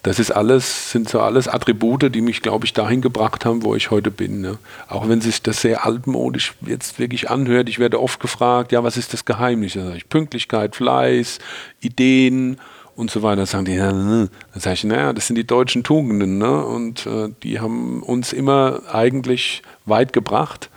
[0.04, 3.76] das ist alles, sind so alles Attribute, die mich, glaube ich, dahin gebracht haben, wo
[3.76, 4.40] ich heute bin.
[4.40, 4.58] Ne?
[4.88, 7.68] Auch wenn sich das sehr altmodisch jetzt wirklich anhört.
[7.68, 9.74] Ich werde oft gefragt, ja, was ist das Geheimnis?
[9.74, 11.40] Da ich, Pünktlichkeit, Fleiß,
[11.82, 12.60] Ideen
[12.96, 13.46] und so weiter.
[13.46, 14.30] Sagen die, ja, ne.
[14.54, 16.38] dann sage ich, naja, das sind die deutschen Tugenden.
[16.38, 16.66] Ne?
[16.66, 20.70] Und äh, die haben uns immer eigentlich weit gebracht.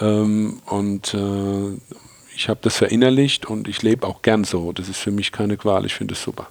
[0.00, 1.96] Ähm, und äh,
[2.36, 4.70] ich habe das verinnerlicht und ich lebe auch gern so.
[4.70, 6.46] Das ist für mich keine Qual, ich finde es super.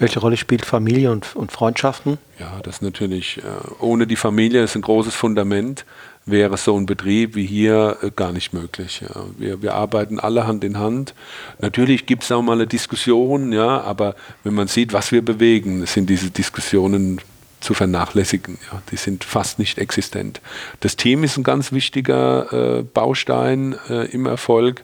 [0.00, 2.16] Welche Rolle spielt Familie und, und Freundschaften?
[2.38, 3.42] Ja, das natürlich, äh,
[3.80, 5.84] ohne die Familie ist ein großes Fundament,
[6.24, 9.02] wäre so ein Betrieb wie hier äh, gar nicht möglich.
[9.36, 11.14] Wir, wir arbeiten alle Hand in Hand.
[11.58, 15.84] Natürlich gibt es auch mal eine Diskussion, ja, aber wenn man sieht, was wir bewegen,
[15.84, 17.20] sind diese Diskussionen
[17.60, 18.58] zu vernachlässigen.
[18.72, 18.82] Ja.
[18.90, 20.40] Die sind fast nicht existent.
[20.80, 24.82] Das Team ist ein ganz wichtiger äh, Baustein äh, im Erfolg.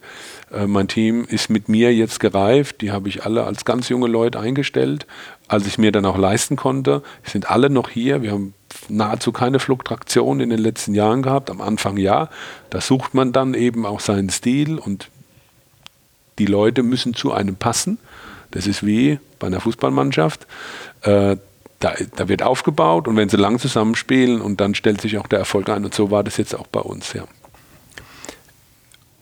[0.52, 2.80] Äh, mein Team ist mit mir jetzt gereift.
[2.80, 5.06] Die habe ich alle als ganz junge Leute eingestellt,
[5.48, 7.02] als ich mir dann auch leisten konnte.
[7.26, 8.22] Die sind alle noch hier.
[8.22, 8.54] Wir haben
[8.88, 11.50] nahezu keine Fluktuation in den letzten Jahren gehabt.
[11.50, 12.28] Am Anfang ja.
[12.70, 15.08] Da sucht man dann eben auch seinen Stil und
[16.38, 17.98] die Leute müssen zu einem passen.
[18.50, 20.46] Das ist wie bei einer Fußballmannschaft.
[21.02, 21.36] Äh,
[21.78, 25.38] da, da, wird aufgebaut und wenn sie lang zusammenspielen und dann stellt sich auch der
[25.38, 25.84] Erfolg ein.
[25.84, 27.24] Und so war das jetzt auch bei uns, ja.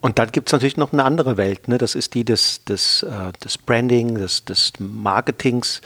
[0.04, 1.66] Und dann gibt es natürlich noch eine andere Welt.
[1.66, 1.78] Ne?
[1.78, 5.80] Das ist die des, des, äh, des Branding, des, des Marketings.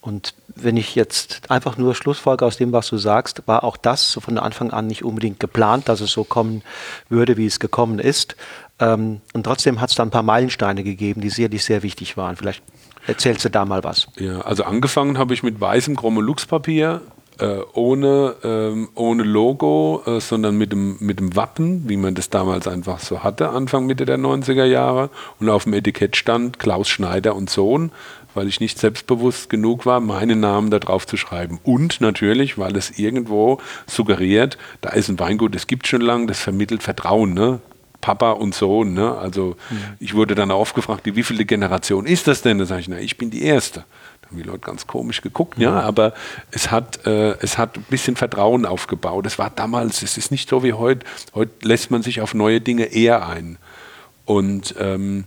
[0.00, 4.12] Und wenn ich jetzt einfach nur Schlussfolge aus dem, was du sagst, war auch das
[4.12, 6.62] so von Anfang an nicht unbedingt geplant, dass es so kommen
[7.08, 8.36] würde, wie es gekommen ist.
[8.78, 12.36] Ähm, und trotzdem hat es da ein paar Meilensteine gegeben, die sicherlich sehr wichtig waren.
[12.36, 12.62] Vielleicht
[13.08, 14.06] erzählst du da mal was.
[14.16, 17.00] Ja, also angefangen habe ich mit weißem Chromolux-Papier
[17.40, 22.30] äh, ohne, ähm, ohne Logo, äh, sondern mit dem, mit dem Wappen, wie man das
[22.30, 25.10] damals einfach so hatte, Anfang, Mitte der 90er Jahre.
[25.38, 27.92] Und auf dem Etikett stand Klaus Schneider und Sohn,
[28.34, 31.58] weil ich nicht selbstbewusst genug war, meinen Namen da drauf zu schreiben.
[31.64, 36.40] Und natürlich, weil es irgendwo suggeriert, da ist ein Weingut, das gibt schon lange, das
[36.40, 37.34] vermittelt Vertrauen.
[37.34, 37.60] Ne?
[38.00, 38.94] Papa und Sohn.
[38.94, 39.16] Ne?
[39.16, 39.76] Also mhm.
[39.98, 42.58] ich wurde dann aufgefragt, wie viele Generation ist das denn?
[42.58, 43.84] Da sage ich, na, ich bin die Erste
[44.30, 46.14] haben die Leute ganz komisch geguckt, ja, aber
[46.52, 49.26] es hat, äh, es hat ein bisschen Vertrauen aufgebaut.
[49.26, 51.04] Es war damals, es ist nicht so wie heute.
[51.34, 53.58] Heute lässt man sich auf neue Dinge eher ein.
[54.24, 55.24] Und ähm,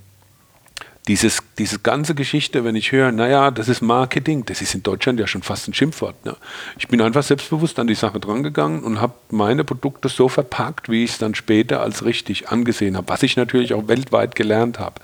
[1.07, 5.19] dieses, diese ganze Geschichte, wenn ich höre, naja, das ist Marketing, das ist in Deutschland
[5.19, 6.23] ja schon fast ein Schimpfwort.
[6.25, 6.37] Ne?
[6.77, 11.03] Ich bin einfach selbstbewusst an die Sache drangegangen und habe meine Produkte so verpackt, wie
[11.03, 15.01] ich es dann später als richtig angesehen habe, was ich natürlich auch weltweit gelernt habe.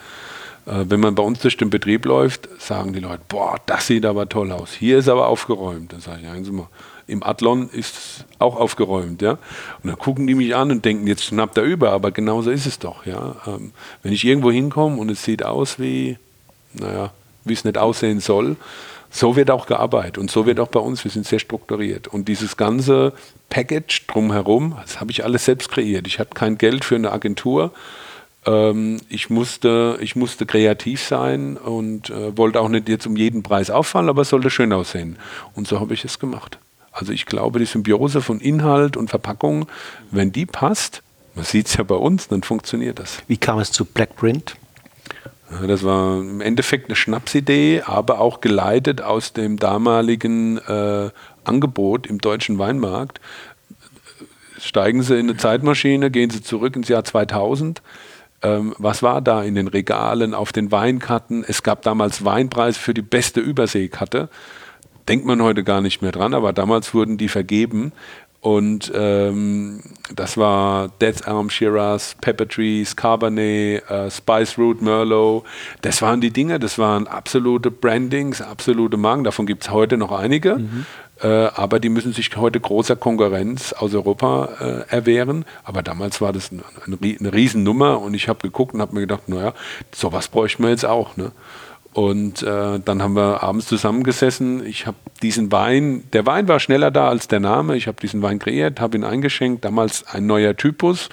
[0.66, 4.06] Äh, wenn man bei uns durch den Betrieb läuft, sagen die Leute, boah, das sieht
[4.06, 4.72] aber toll aus.
[4.74, 5.94] Hier ist aber aufgeräumt.
[5.94, 6.68] Dann sage ich, ja, mal,
[7.08, 9.32] im Adlon ist es auch aufgeräumt, ja.
[9.32, 12.68] Und dann gucken die mich an und denken, jetzt schnappt er über, aber genauso ist
[12.68, 13.36] es doch, ja.
[13.48, 13.72] Ähm,
[14.04, 16.18] wenn ich irgendwo hinkomme und es sieht aus wie,
[16.74, 17.12] naja,
[17.46, 18.58] wie es nicht aussehen soll,
[19.10, 22.08] so wird auch gearbeitet und so wird auch bei uns, wir sind sehr strukturiert.
[22.08, 23.14] Und dieses ganze
[23.50, 26.06] Package drumherum, das habe ich alles selbst kreiert.
[26.06, 27.72] Ich hatte kein Geld für eine Agentur.
[28.50, 33.44] Ähm, ich, musste, ich musste kreativ sein und äh, wollte auch nicht jetzt um jeden
[33.44, 35.18] Preis auffallen, aber es sollte schön aussehen.
[35.54, 36.58] Und so habe ich es gemacht.
[36.92, 39.68] Also ich glaube, die Symbiose von Inhalt und Verpackung,
[40.12, 41.04] wenn die passt,
[41.36, 43.20] man sieht es ja bei uns, dann funktioniert das.
[43.28, 44.56] Wie kam es zu Blackprint?
[45.66, 51.10] Das war im Endeffekt eine Schnapsidee, aber auch geleitet aus dem damaligen äh,
[51.44, 53.20] Angebot im deutschen Weinmarkt.
[54.60, 57.82] Steigen Sie in eine Zeitmaschine, gehen Sie zurück ins Jahr 2000.
[58.42, 61.44] Ähm, was war da in den Regalen, auf den Weinkarten?
[61.48, 64.30] Es gab damals Weinpreis für die beste Überseekarte
[65.10, 67.92] denkt man heute gar nicht mehr dran, aber damals wurden die vergeben.
[68.42, 69.82] Und ähm,
[70.16, 75.44] das war Death's Elm, Shiraz, Pepper Trees, Cabernet, äh, Spice Root, Merlot.
[75.82, 79.26] Das waren die Dinge, das waren absolute Brandings, absolute Marken.
[79.26, 80.56] Davon gibt es heute noch einige.
[80.56, 80.86] Mhm.
[81.22, 85.46] Äh, aber die müssen sich heute großer Konkurrenz aus Europa äh, erwehren.
[85.64, 89.28] Aber damals war das eine, eine Riesennummer und ich habe geguckt und habe mir gedacht,
[89.28, 89.54] naja,
[89.94, 91.18] sowas bräuchten wir jetzt auch.
[91.18, 91.32] Ne?
[91.94, 94.66] Und äh, dann haben wir abends zusammengesessen.
[94.66, 97.76] Ich habe diesen Wein, der Wein war schneller da als der Name.
[97.76, 99.66] Ich habe diesen Wein kreiert, habe ihn eingeschenkt.
[99.66, 101.10] Damals ein neuer Typus,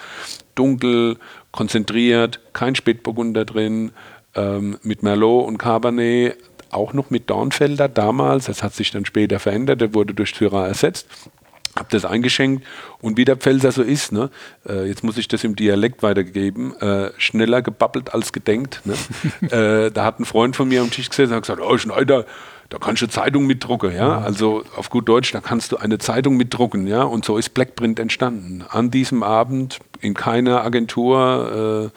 [0.55, 1.17] dunkel,
[1.51, 3.93] konzentriert, kein Spätburgunder drin,
[4.35, 6.37] ähm, mit Merlot und Cabernet,
[6.71, 8.47] auch noch mit Dornfelder damals.
[8.47, 11.07] Das hat sich dann später verändert, der wurde durch Syrah ersetzt
[11.77, 12.67] habe das eingeschenkt
[13.01, 14.31] und wie der Pfälzer so ist, ne?
[14.67, 18.81] Äh, jetzt muss ich das im Dialekt weitergeben, äh, schneller gebabbelt als gedenkt.
[18.85, 18.95] Ne?
[19.87, 22.25] äh, da hat ein Freund von mir am Tisch gesessen und hat gesagt, oh Schneider,
[22.69, 24.19] da kannst du Zeitung mitdrucken, ja?
[24.19, 27.03] Also auf gut Deutsch, da kannst du eine Zeitung mitdrucken, ja?
[27.03, 28.65] Und so ist Blackprint entstanden.
[28.69, 31.93] An diesem Abend in keiner Agentur,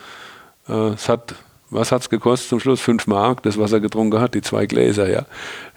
[0.68, 1.36] äh, äh, es hat,
[1.70, 2.82] was hat es gekostet zum Schluss?
[2.82, 5.26] Fünf Mark, das, was er getrunken hat, die zwei Gläser, ja.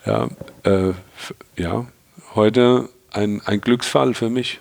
[0.07, 0.29] Ja,
[0.65, 0.93] äh,
[1.57, 1.87] ja.
[2.35, 4.61] heute ein, ein Glücksfall für mich.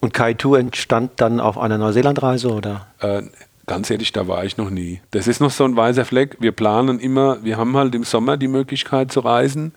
[0.00, 2.86] Und Kaitu entstand dann auf einer Neuseelandreise oder?
[3.00, 3.22] Äh,
[3.66, 5.00] ganz ehrlich, da war ich noch nie.
[5.10, 6.36] Das ist noch so ein weißer Fleck.
[6.40, 9.72] Wir planen immer, wir haben halt im Sommer die Möglichkeit zu reisen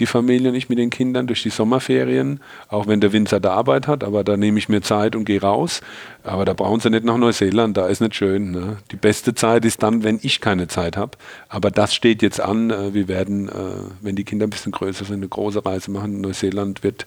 [0.00, 3.86] die Familie nicht mit den Kindern durch die Sommerferien, auch wenn der Winzer da Arbeit
[3.86, 5.80] hat, aber da nehme ich mir Zeit und gehe raus.
[6.22, 8.50] Aber da brauchen sie nicht nach Neuseeland, da ist nicht schön.
[8.50, 8.78] Ne?
[8.90, 11.12] Die beste Zeit ist dann, wenn ich keine Zeit habe.
[11.48, 12.70] Aber das steht jetzt an.
[12.70, 13.52] Äh, wir werden, äh,
[14.00, 16.20] wenn die Kinder ein bisschen größer sind, eine große Reise machen.
[16.20, 17.06] Neuseeland wird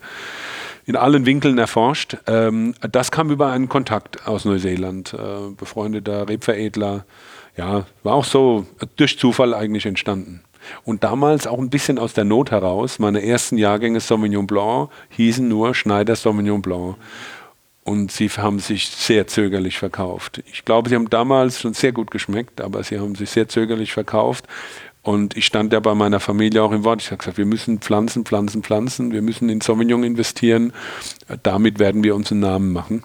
[0.86, 2.17] in allen Winkeln erforscht.
[2.28, 7.06] Ähm, das kam über einen Kontakt aus Neuseeland, äh, befreundeter Rebveredler.
[7.58, 10.41] Ja, war auch so durch Zufall eigentlich entstanden.
[10.84, 15.48] Und damals auch ein bisschen aus der Not heraus, meine ersten Jahrgänge Sauvignon Blanc hießen
[15.48, 16.96] nur Schneider Sauvignon Blanc.
[17.84, 20.44] Und sie haben sich sehr zögerlich verkauft.
[20.52, 23.94] Ich glaube, sie haben damals schon sehr gut geschmeckt, aber sie haben sich sehr zögerlich
[23.94, 24.46] verkauft.
[25.04, 27.02] Und ich stand ja bei meiner Familie auch im Wort.
[27.02, 29.14] Ich habe gesagt, wir müssen pflanzen, pflanzen, pflanzen.
[29.14, 30.74] Wir müssen in Sauvignon investieren.
[31.44, 33.04] Damit werden wir uns einen Namen machen.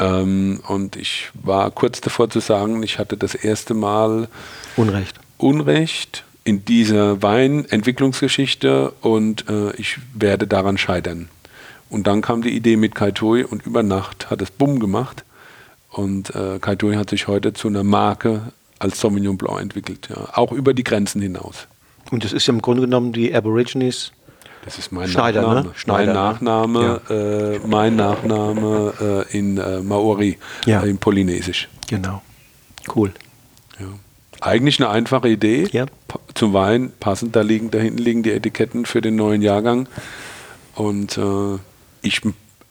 [0.00, 4.28] Ähm, und ich war kurz davor zu sagen, ich hatte das erste Mal
[4.76, 5.20] Unrecht.
[5.38, 11.28] Unrecht in dieser Weinentwicklungsgeschichte und äh, ich werde daran scheitern.
[11.90, 15.24] Und dann kam die Idee mit Kaitoi und über Nacht hat es Bumm gemacht.
[15.90, 20.28] Und äh, Kaitoi hat sich heute zu einer Marke als Sauvignon Blanc entwickelt, ja.
[20.38, 21.66] auch über die Grenzen hinaus.
[22.10, 24.12] Und das ist ja im Grunde genommen die Aborigines.
[24.64, 25.66] Das ist mein Schneider, Nachname.
[25.66, 25.72] Ne?
[25.74, 27.14] Schneider, mein Nachname, ja.
[27.14, 30.80] äh, mein Nachname äh, in äh, Maori, ja.
[30.80, 31.68] in Polynesisch.
[31.88, 32.22] Genau.
[32.94, 33.12] Cool.
[33.78, 33.88] Ja.
[34.40, 35.68] Eigentlich eine einfache Idee.
[35.72, 35.86] Ja.
[36.34, 39.88] Zum Wein passend, da liegen, da hinten liegen die Etiketten für den neuen Jahrgang.
[40.74, 41.58] Und äh,
[42.02, 42.20] ich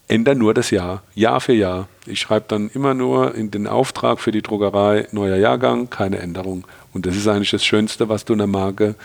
[0.08, 1.88] ändere nur das Jahr, Jahr für Jahr.
[2.06, 6.66] Ich schreibe dann immer nur in den Auftrag für die Druckerei, neuer Jahrgang, keine Änderung.
[6.94, 8.96] Und das ist eigentlich das Schönste, was du einer Marke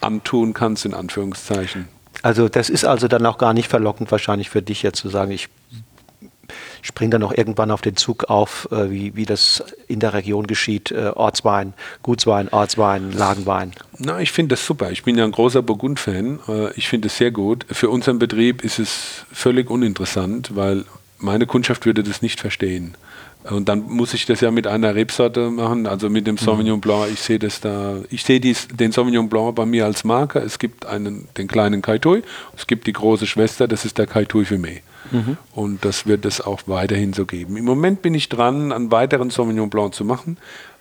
[0.00, 1.88] antun kannst, in Anführungszeichen.
[2.22, 5.32] Also das ist also dann auch gar nicht verlockend wahrscheinlich für dich jetzt zu sagen,
[5.32, 5.48] ich
[6.86, 10.46] springt dann auch irgendwann auf den Zug auf, äh, wie, wie das in der Region
[10.46, 10.92] geschieht.
[10.92, 13.72] Äh, Ortswein, Gutswein, Ortswein, Lagenwein.
[13.98, 14.90] Na, ich finde das super.
[14.92, 16.40] Ich bin ja ein großer Burgund-Fan.
[16.48, 17.66] Äh, ich finde es sehr gut.
[17.70, 20.84] Für unseren Betrieb ist es völlig uninteressant, weil
[21.18, 22.94] meine Kundschaft würde das nicht verstehen.
[23.50, 27.08] Und dann muss ich das ja mit einer Rebsorte machen, also mit dem Sauvignon Blanc.
[27.12, 30.42] Ich sehe das da, ich sehe dies, den Sauvignon Blanc bei mir als Marker.
[30.42, 32.22] Es gibt einen, den kleinen Kaitui,
[32.56, 34.80] es gibt die große Schwester, das ist der Kaitui Fumé.
[35.10, 35.36] Mhm.
[35.54, 37.56] Und das wird es auch weiterhin so geben.
[37.56, 40.36] Im Moment bin ich dran, einen weiteren Sauvignon Blanc zu machen,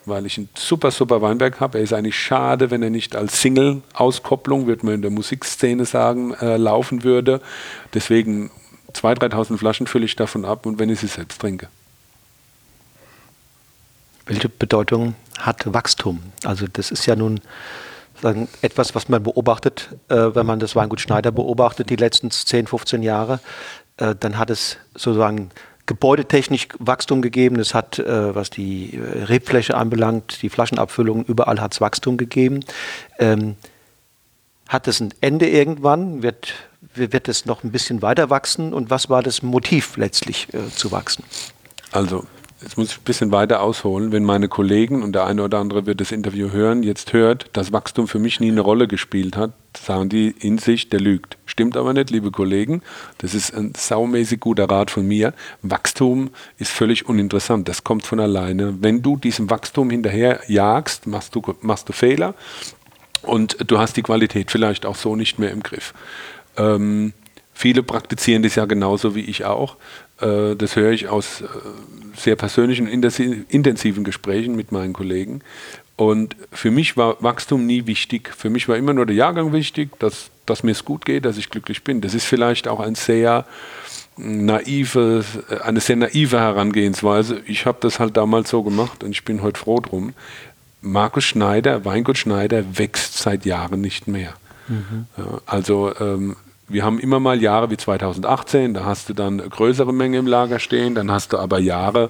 [0.05, 1.79] weil ich einen super, super Weinberg habe.
[1.79, 6.33] Er ist eigentlich schade, wenn er nicht als Single-Auskopplung, wird man in der Musikszene sagen,
[6.35, 7.41] äh, laufen würde.
[7.93, 8.51] Deswegen
[8.93, 11.67] 2.000, 3.000 Flaschen fülle ich davon ab und wenn ich sie selbst trinke.
[14.25, 16.21] Welche Bedeutung hat Wachstum?
[16.43, 17.41] Also das ist ja nun
[18.21, 22.67] sagen, etwas, was man beobachtet, äh, wenn man das Weingut Schneider beobachtet, die letzten 10,
[22.67, 23.39] 15 Jahre.
[23.97, 25.51] Äh, dann hat es sozusagen
[25.85, 27.59] gebäudetechnisch Wachstum gegeben.
[27.59, 32.61] Es hat, äh, was die äh, Rebfläche anbelangt, die Flaschenabfüllung, überall hat es Wachstum gegeben.
[33.19, 33.55] Ähm,
[34.67, 36.23] hat es ein Ende irgendwann?
[36.23, 36.53] Wird,
[36.95, 38.73] wird es noch ein bisschen weiter wachsen?
[38.73, 41.23] Und was war das Motiv letztlich äh, zu wachsen?
[41.91, 42.25] Also
[42.65, 45.85] jetzt muss ich ein bisschen weiter ausholen, wenn meine Kollegen und der eine oder andere
[45.85, 49.51] wird das Interview hören, jetzt hört, dass Wachstum für mich nie eine Rolle gespielt hat,
[49.77, 51.37] sagen die in sich, der lügt.
[51.45, 52.81] Stimmt aber nicht, liebe Kollegen.
[53.19, 55.35] Das ist ein saumäßig guter Rat von mir.
[55.61, 57.69] Wachstum ist völlig uninteressant.
[57.69, 58.81] Das kommt von alleine.
[58.81, 62.33] Wenn du diesem Wachstum hinterher jagst, machst du, machst du Fehler
[63.21, 65.93] und du hast die Qualität vielleicht auch so nicht mehr im Griff.
[66.57, 67.13] Ähm,
[67.53, 69.77] viele praktizieren das ja genauso wie ich auch.
[70.21, 71.45] Äh, das höre ich aus äh,
[72.15, 75.41] sehr persönlichen, intensiven Gesprächen mit meinen Kollegen.
[75.97, 78.33] Und für mich war Wachstum nie wichtig.
[78.35, 81.37] Für mich war immer nur der Jahrgang wichtig, dass, dass mir es gut geht, dass
[81.37, 82.01] ich glücklich bin.
[82.01, 83.45] Das ist vielleicht auch ein sehr
[84.17, 85.23] naive,
[85.63, 87.41] eine sehr naive Herangehensweise.
[87.45, 90.13] Ich habe das halt damals so gemacht und ich bin heute froh drum.
[90.81, 94.33] Markus Schneider, Weingut Schneider wächst seit Jahren nicht mehr.
[94.67, 95.07] Mhm.
[95.45, 96.35] Also ähm,
[96.67, 100.59] wir haben immer mal Jahre wie 2018, da hast du dann größere Menge im Lager
[100.59, 102.09] stehen, dann hast du aber Jahre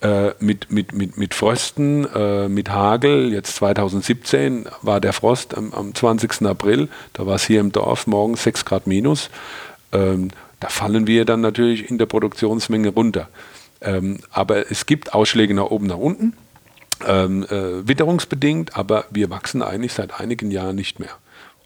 [0.00, 3.32] äh, mit, mit, mit, mit Frösten, äh, mit Hagel.
[3.32, 6.46] Jetzt 2017 war der Frost am, am 20.
[6.46, 9.28] April, da war es hier im Dorf morgens 6 Grad minus.
[9.92, 13.28] Ähm, da fallen wir dann natürlich in der Produktionsmenge runter.
[13.82, 16.34] Ähm, aber es gibt Ausschläge nach oben, nach unten,
[17.06, 21.16] ähm, äh, witterungsbedingt, aber wir wachsen eigentlich seit einigen Jahren nicht mehr.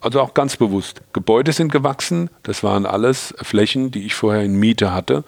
[0.05, 1.01] Also auch ganz bewusst.
[1.14, 2.29] Gebäude sind gewachsen.
[2.43, 5.25] Das waren alles Flächen, die ich vorher in Miete hatte.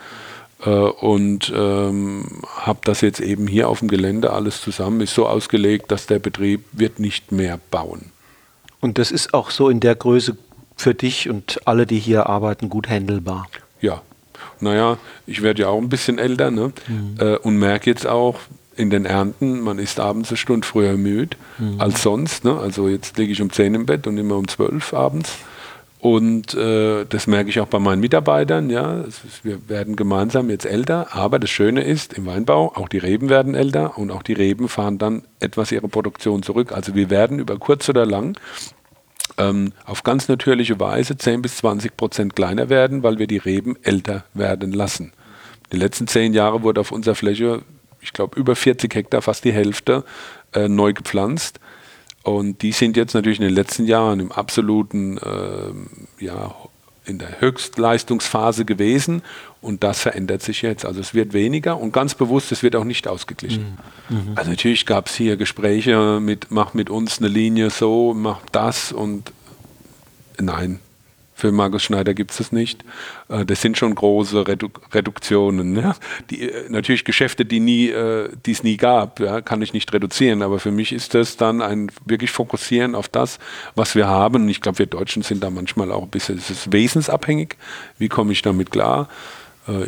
[0.62, 5.00] Äh, und ähm, habe das jetzt eben hier auf dem Gelände alles zusammen.
[5.00, 8.12] Ist so ausgelegt, dass der Betrieb wird nicht mehr bauen.
[8.80, 10.36] Und das ist auch so in der Größe
[10.76, 13.48] für dich und alle, die hier arbeiten, gut handelbar.
[13.80, 14.02] Ja.
[14.60, 16.70] Naja, ich werde ja auch ein bisschen älter ne?
[16.86, 17.14] Mhm.
[17.18, 18.40] Äh, und merke jetzt auch,
[18.76, 21.80] in den Ernten, man ist abends eine Stunde früher müde mhm.
[21.80, 22.44] als sonst.
[22.44, 22.58] Ne?
[22.58, 25.38] Also jetzt liege ich um 10 im Bett und immer um 12 abends.
[25.98, 28.70] Und äh, das merke ich auch bei meinen Mitarbeitern.
[28.70, 29.04] Ja,
[29.42, 31.08] wir werden gemeinsam jetzt älter.
[31.12, 34.68] Aber das Schöne ist im Weinbau, auch die Reben werden älter und auch die Reben
[34.68, 36.72] fahren dann etwas ihre Produktion zurück.
[36.72, 38.38] Also wir werden über kurz oder lang
[39.38, 43.76] ähm, auf ganz natürliche Weise 10 bis 20 Prozent kleiner werden, weil wir die Reben
[43.82, 45.12] älter werden lassen.
[45.72, 47.62] Die letzten zehn Jahre wurde auf unserer Fläche
[48.06, 50.04] ich glaube, über 40 Hektar, fast die Hälfte,
[50.54, 51.60] äh, neu gepflanzt.
[52.22, 56.54] Und die sind jetzt natürlich in den letzten Jahren im absoluten, äh, ja,
[57.04, 59.22] in der Höchstleistungsphase gewesen
[59.60, 60.84] und das verändert sich jetzt.
[60.84, 63.78] Also es wird weniger und ganz bewusst, es wird auch nicht ausgeglichen.
[64.08, 64.16] Mhm.
[64.16, 64.32] mhm.
[64.34, 68.90] Also natürlich gab es hier Gespräche mit, mach mit uns eine Linie so, mach das
[68.90, 69.32] und
[70.38, 70.80] nein,
[71.36, 72.82] für Markus Schneider gibt es das nicht.
[73.28, 75.76] Äh, das sind schon große Redu Reduktionen.
[75.76, 75.94] Ja?
[76.30, 79.92] Die, äh, natürlich Geschäfte, die nie, äh, die es nie gab, ja, kann ich nicht
[79.92, 80.40] reduzieren.
[80.40, 83.38] Aber für mich ist das dann ein wirklich Fokussieren auf das,
[83.74, 84.48] was wir haben.
[84.48, 87.56] Ich glaube, wir Deutschen sind da manchmal auch ein bisschen, es ist wesensabhängig.
[87.98, 89.08] Wie komme ich damit klar?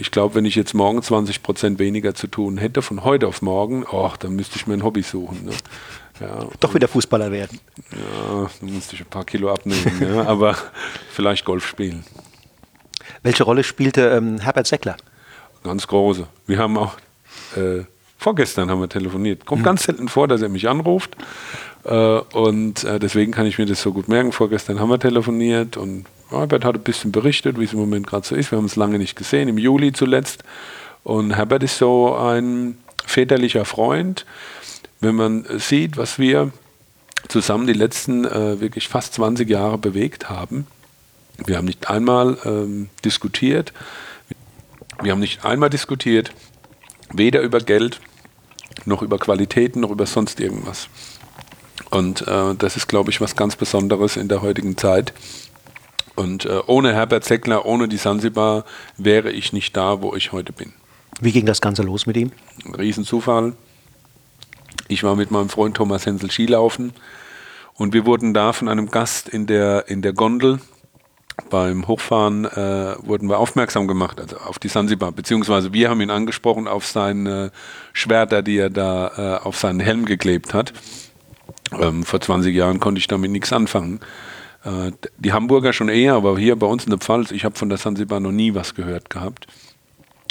[0.01, 3.43] Ich glaube, wenn ich jetzt morgen 20 Prozent weniger zu tun hätte, von heute auf
[3.43, 5.45] morgen, oh, dann müsste ich mir ein Hobby suchen.
[5.45, 5.53] Ne?
[6.21, 7.61] Ja, Doch wieder Fußballer werden.
[7.93, 10.57] Ja, dann musste ich ein paar Kilo abnehmen, ja, aber
[11.11, 12.05] vielleicht Golf spielen.
[13.23, 14.97] Welche Rolle spielte ähm, Herbert Seckler?
[15.65, 16.27] Ganz große.
[16.47, 16.97] Wir haben auch,
[17.57, 17.85] äh,
[18.17, 19.45] vorgestern haben wir telefoniert.
[19.45, 19.67] Kommt mhm.
[19.67, 21.17] ganz selten vor, dass er mich anruft.
[21.85, 24.33] Äh, und äh, deswegen kann ich mir das so gut merken.
[24.33, 28.27] Vorgestern haben wir telefoniert und Herbert hat ein bisschen berichtet, wie es im Moment gerade
[28.27, 28.51] so ist.
[28.51, 30.45] Wir haben es lange nicht gesehen, im Juli zuletzt.
[31.03, 32.77] Und Herbert ist so ein
[33.07, 34.27] väterlicher Freund
[35.01, 36.53] wenn man sieht, was wir
[37.29, 40.67] zusammen die letzten äh, wirklich fast 20 Jahre bewegt haben,
[41.45, 43.73] wir haben nicht einmal ähm, diskutiert,
[45.01, 46.33] wir haben nicht einmal diskutiert,
[47.13, 48.01] weder über Geld
[48.85, 50.89] noch über Qualitäten noch über sonst irgendwas.
[51.91, 55.13] Und äh, das ist, glaube ich, was ganz Besonderes in der heutigen Zeit.
[56.17, 58.65] Und äh, ohne Herbert Seckler, ohne die Sansibar
[58.97, 60.73] wäre ich nicht da, wo ich heute bin.
[61.21, 62.33] Wie ging das Ganze los mit ihm?
[62.77, 63.55] Riesenzufall.
[64.89, 66.95] Ich war mit meinem Freund Thomas Hensel Skilaufen
[67.75, 70.61] und wir wurden da von einem Gast in der, in der Gondel
[71.51, 76.11] beim Hochfahren äh, wurden wir aufmerksam gemacht, also auf die Sansibar, beziehungsweise wir haben ihn
[76.11, 77.53] angesprochen auf seine
[77.93, 80.73] Schwerter, die er da äh, auf seinen Helm geklebt hat.
[81.79, 84.01] Ähm, vor 20 Jahren konnte ich damit nichts anfangen.
[84.65, 87.69] Äh, die Hamburger schon eher, aber hier bei uns in der Pfalz, ich habe von
[87.69, 89.47] der Sansibar noch nie was gehört gehabt.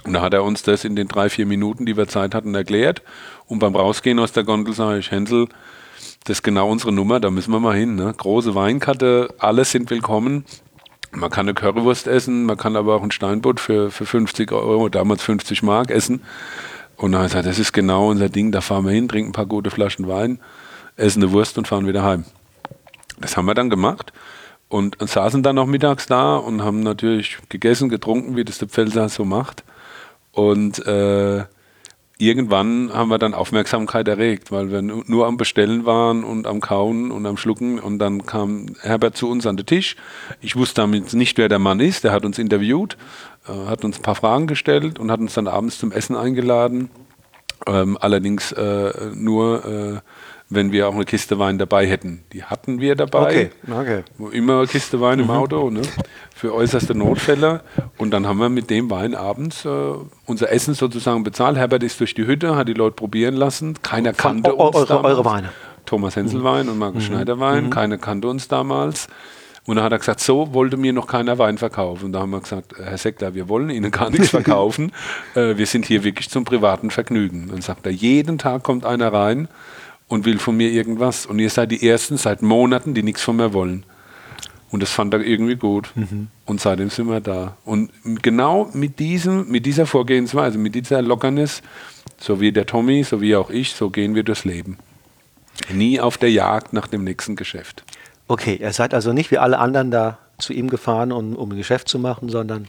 [0.07, 2.55] Und da hat er uns das in den drei, vier Minuten, die wir Zeit hatten,
[2.55, 3.01] erklärt.
[3.45, 5.49] Und beim Rausgehen aus der Gondel sage ich, Hänsel,
[6.23, 7.95] das ist genau unsere Nummer, da müssen wir mal hin.
[7.95, 8.13] Ne?
[8.15, 10.45] Große Weinkarte, alle sind willkommen.
[11.11, 14.87] Man kann eine Currywurst essen, man kann aber auch ein Steinbutt für, für 50 Euro,
[14.87, 16.21] damals 50 Mark essen.
[16.95, 19.31] Und dann hat er gesagt, das ist genau unser Ding, da fahren wir hin, trinken
[19.31, 20.39] ein paar gute Flaschen Wein,
[20.95, 22.23] essen eine Wurst und fahren wieder heim.
[23.19, 24.13] Das haben wir dann gemacht
[24.69, 29.09] und saßen dann auch mittags da und haben natürlich gegessen, getrunken, wie das der Pfälzer
[29.09, 29.65] so macht.
[30.37, 31.45] Und äh,
[32.19, 37.09] irgendwann haben wir dann Aufmerksamkeit erregt, weil wir nur am Bestellen waren und am Kauen
[37.09, 37.79] und am Schlucken.
[37.79, 39.95] Und dann kam Herbert zu uns an den Tisch.
[40.39, 42.03] Ich wusste damit nicht, wer der Mann ist.
[42.03, 42.97] Der hat uns interviewt,
[43.47, 46.91] äh, hat uns ein paar Fragen gestellt und hat uns dann abends zum Essen eingeladen.
[47.65, 49.99] Ähm, allerdings äh, nur äh,
[50.49, 52.23] wenn wir auch eine Kiste Wein dabei hätten.
[52.31, 53.49] Die hatten wir dabei.
[53.69, 54.31] Okay, okay.
[54.31, 55.31] Immer eine Kiste Wein im mhm.
[55.31, 55.81] Auto, ne?
[56.33, 57.61] für äußerste Notfälle.
[57.97, 59.69] Und dann haben wir mit dem Wein abends äh,
[60.25, 61.57] unser Essen sozusagen bezahlt.
[61.57, 63.81] Herbert ist durch die Hütte, hat die Leute probieren lassen.
[63.81, 64.75] Keiner kannte Von, uns.
[64.75, 65.49] Eure, eure Weine.
[65.85, 66.73] Thomas Henselwein mhm.
[66.73, 67.07] und Markus mhm.
[67.07, 67.65] Schneiderwein.
[67.65, 67.69] Mhm.
[67.71, 69.07] Keiner kannte uns damals.
[69.65, 72.05] Und dann hat er gesagt, so wollte mir noch keiner Wein verkaufen.
[72.05, 74.93] Und da haben wir gesagt, Herr Sekler, wir wollen Ihnen gar nichts verkaufen.
[75.35, 77.43] äh, wir sind hier wirklich zum privaten Vergnügen.
[77.43, 79.49] Und dann sagt er, jeden Tag kommt einer rein
[80.07, 81.25] und will von mir irgendwas.
[81.25, 83.85] Und ihr seid die Ersten seit Monaten, die nichts von mir wollen.
[84.69, 85.91] Und das fand er irgendwie gut.
[85.95, 86.27] Mhm.
[86.45, 87.57] Und seitdem sind wir da.
[87.63, 87.91] Und
[88.21, 91.61] genau mit, diesem, mit dieser Vorgehensweise, mit dieser Lockernis,
[92.19, 94.77] so wie der Tommy, so wie auch ich, so gehen wir durchs Leben.
[95.73, 97.83] Nie auf der Jagd nach dem nächsten Geschäft.
[98.27, 101.57] Okay, ihr seid also nicht wie alle anderen da zu ihm gefahren, um, um ein
[101.57, 102.67] Geschäft zu machen, sondern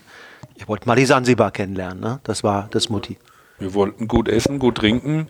[0.57, 2.01] ihr wollt mal die Sansibar kennenlernen.
[2.01, 2.21] Ne?
[2.23, 3.19] Das war das Motiv.
[3.59, 5.29] Wir wollten gut essen, gut trinken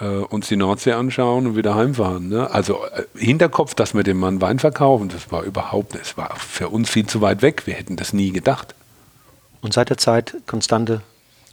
[0.00, 2.28] äh, uns die Nordsee anschauen und wieder heimfahren.
[2.28, 2.50] Ne?
[2.50, 6.34] Also äh, Hinterkopf, dass wir dem Mann Wein verkaufen, das war überhaupt nicht, es war
[6.36, 7.66] für uns viel zu weit weg.
[7.66, 8.74] Wir hätten das nie gedacht.
[9.60, 11.02] Und seit der Zeit konstante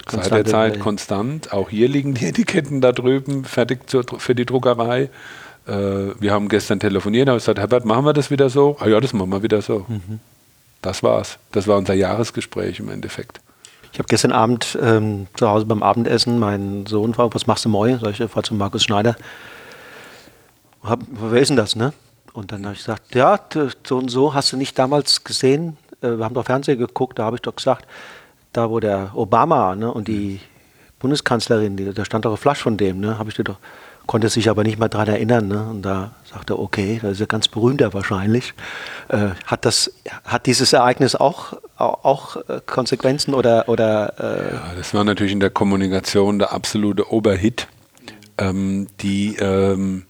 [0.05, 1.53] Konstante Seit der Zeit konstant.
[1.53, 5.09] Auch hier liegen die Etiketten da drüben, fertig zur, für die Druckerei.
[5.67, 5.71] Äh,
[6.19, 8.77] wir haben gestern telefoniert, habe gesagt, Herbert, machen wir das wieder so?
[8.79, 9.85] Ah ja, das machen wir wieder so.
[9.87, 10.19] Mhm.
[10.81, 11.37] Das war's.
[11.51, 13.41] Das war unser Jahresgespräch im Endeffekt.
[13.91, 17.69] Ich habe gestern Abend ähm, zu Hause beim Abendessen meinen Sohn gefragt, was machst du
[17.69, 17.99] morgen?
[17.99, 19.15] Sag ich, fahr zu Markus Schneider.
[20.81, 21.93] Hab, wer ist denn das, ne?
[22.33, 23.37] Und dann habe ich gesagt, ja,
[23.85, 25.77] so und so hast du nicht damals gesehen.
[26.01, 27.85] Äh, wir haben doch Fernsehen geguckt, da habe ich doch gesagt,
[28.53, 30.39] da wo der Obama ne, und die
[30.99, 33.17] Bundeskanzlerin, die, da stand doch eine Flasche von dem, ne?
[33.17, 33.57] Habe ich dir doch
[34.11, 35.47] konnte sich aber nicht mehr daran erinnern.
[35.47, 35.65] Ne?
[35.69, 38.53] Und da sagte er, okay, das ist ja ganz berühmter wahrscheinlich.
[39.07, 39.89] Äh, hat, das,
[40.25, 43.69] hat dieses Ereignis auch, auch äh, Konsequenzen oder...
[43.69, 47.69] oder äh ja, das war natürlich in der Kommunikation der absolute Oberhit.
[48.37, 49.37] Ähm, die...
[49.37, 50.03] Ähm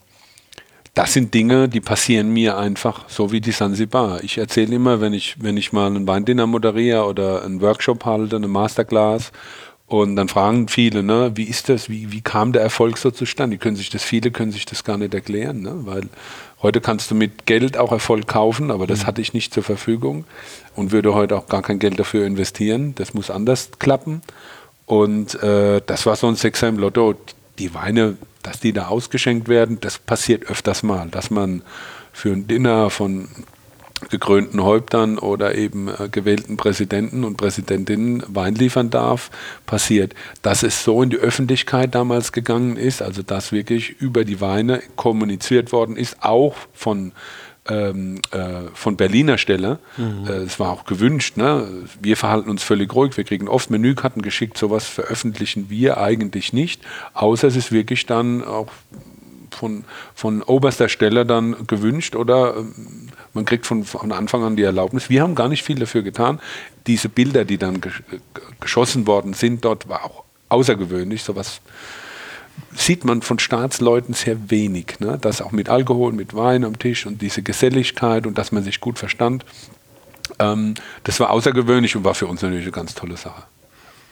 [0.93, 4.25] das sind Dinge, die passieren mir einfach, so wie die Sansibar.
[4.25, 8.35] Ich erzähle immer, wenn ich, wenn ich mal ein Weindinner moderiere oder einen Workshop halte,
[8.35, 9.31] eine Masterclass
[9.91, 13.57] und dann fragen viele, ne, wie ist das, wie, wie kam der Erfolg so zustande?
[13.57, 15.79] Die können sich das, viele können sich das gar nicht erklären, ne?
[15.81, 16.03] weil
[16.61, 19.07] heute kannst du mit Geld auch Erfolg kaufen, aber das mhm.
[19.07, 20.23] hatte ich nicht zur Verfügung
[20.77, 22.95] und würde heute auch gar kein Geld dafür investieren.
[22.95, 24.21] Das muss anders klappen.
[24.85, 27.15] Und äh, das war so ein Sechser im Lotto.
[27.59, 31.63] Die Weine, dass die da ausgeschenkt werden, das passiert öfters mal, dass man
[32.13, 33.27] für ein Dinner von
[34.11, 39.31] gekrönten Häuptern oder eben äh, gewählten Präsidenten und Präsidentinnen Wein liefern darf,
[39.65, 40.13] passiert.
[40.41, 44.81] Dass es so in die Öffentlichkeit damals gegangen ist, also dass wirklich über die Weine
[44.95, 47.13] kommuniziert worden ist, auch von
[47.67, 49.79] ähm, äh, von Berliner Stelle.
[49.97, 50.25] Mhm.
[50.27, 51.37] Äh, es war auch gewünscht.
[51.37, 51.67] Ne?
[52.01, 53.15] Wir verhalten uns völlig ruhig.
[53.17, 54.57] Wir kriegen oft Menükarten geschickt.
[54.57, 56.81] Sowas veröffentlichen wir eigentlich nicht.
[57.13, 58.69] Außer es ist wirklich dann auch
[59.51, 59.83] von,
[60.15, 65.09] von oberster Stelle dann gewünscht oder ähm, man kriegt von, von Anfang an die Erlaubnis.
[65.09, 66.39] Wir haben gar nicht viel dafür getan.
[66.87, 67.81] Diese Bilder, die dann
[68.59, 71.23] geschossen worden sind, dort war auch außergewöhnlich.
[71.23, 71.61] Sowas
[72.75, 74.99] sieht man von Staatsleuten sehr wenig.
[74.99, 75.17] Ne?
[75.19, 78.79] Das auch mit Alkohol, mit Wein am Tisch und diese Geselligkeit und dass man sich
[78.79, 79.45] gut verstand.
[80.39, 83.43] Ähm, das war außergewöhnlich und war für uns natürlich eine ganz tolle Sache.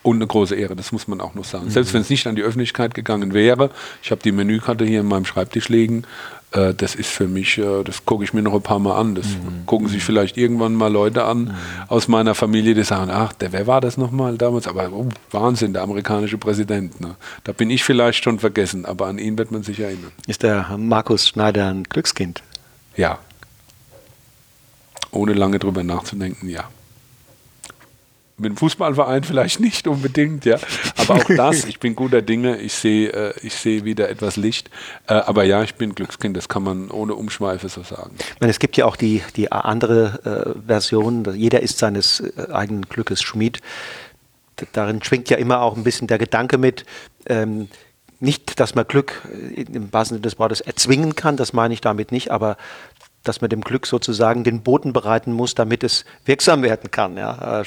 [0.02, 1.66] Und eine große Ehre, das muss man auch noch sagen.
[1.66, 1.72] Mhm.
[1.72, 3.70] Selbst wenn es nicht an die Öffentlichkeit gegangen wäre,
[4.02, 6.04] ich habe die Menükarte hier in meinem Schreibtisch liegen,
[6.52, 9.16] äh, das ist für mich, äh, das gucke ich mir noch ein paar Mal an.
[9.16, 9.66] Das mhm.
[9.66, 11.56] gucken sich vielleicht irgendwann mal Leute an mhm.
[11.88, 14.68] aus meiner Familie, die sagen, ach, der, wer war das nochmal damals?
[14.68, 17.00] Aber oh, Wahnsinn, der amerikanische Präsident.
[17.02, 17.16] Ne?
[17.44, 20.12] Da bin ich vielleicht schon vergessen, aber an ihn wird man sich erinnern.
[20.28, 22.42] Ist der Markus Schneider ein Glückskind?
[22.96, 23.20] Ja.
[25.12, 26.70] Ohne lange drüber nachzudenken, ja
[28.40, 30.58] mit dem Fußballverein vielleicht nicht unbedingt, ja.
[30.98, 34.70] Aber auch das, ich bin guter Dinge, ich sehe äh, ich sehe wieder etwas Licht.
[35.08, 38.16] Äh, aber ja, ich bin Glückskind, das kann man ohne Umschweife so sagen.
[38.18, 42.52] Ich meine, es gibt ja auch die, die andere äh, Version, jeder ist seines äh,
[42.52, 43.60] eigenen Glückes Schmied.
[44.74, 46.86] Darin schwingt ja immer auch ein bisschen der Gedanke mit,
[47.28, 47.70] ähm,
[48.20, 49.22] nicht, dass man Glück
[49.56, 52.58] äh, im wahrsten Sinne des Wortes erzwingen kann, das meine ich damit nicht, aber
[53.24, 57.18] dass man dem Glück sozusagen den Boden bereiten muss, damit es wirksam werden kann.
[57.18, 57.64] Ja.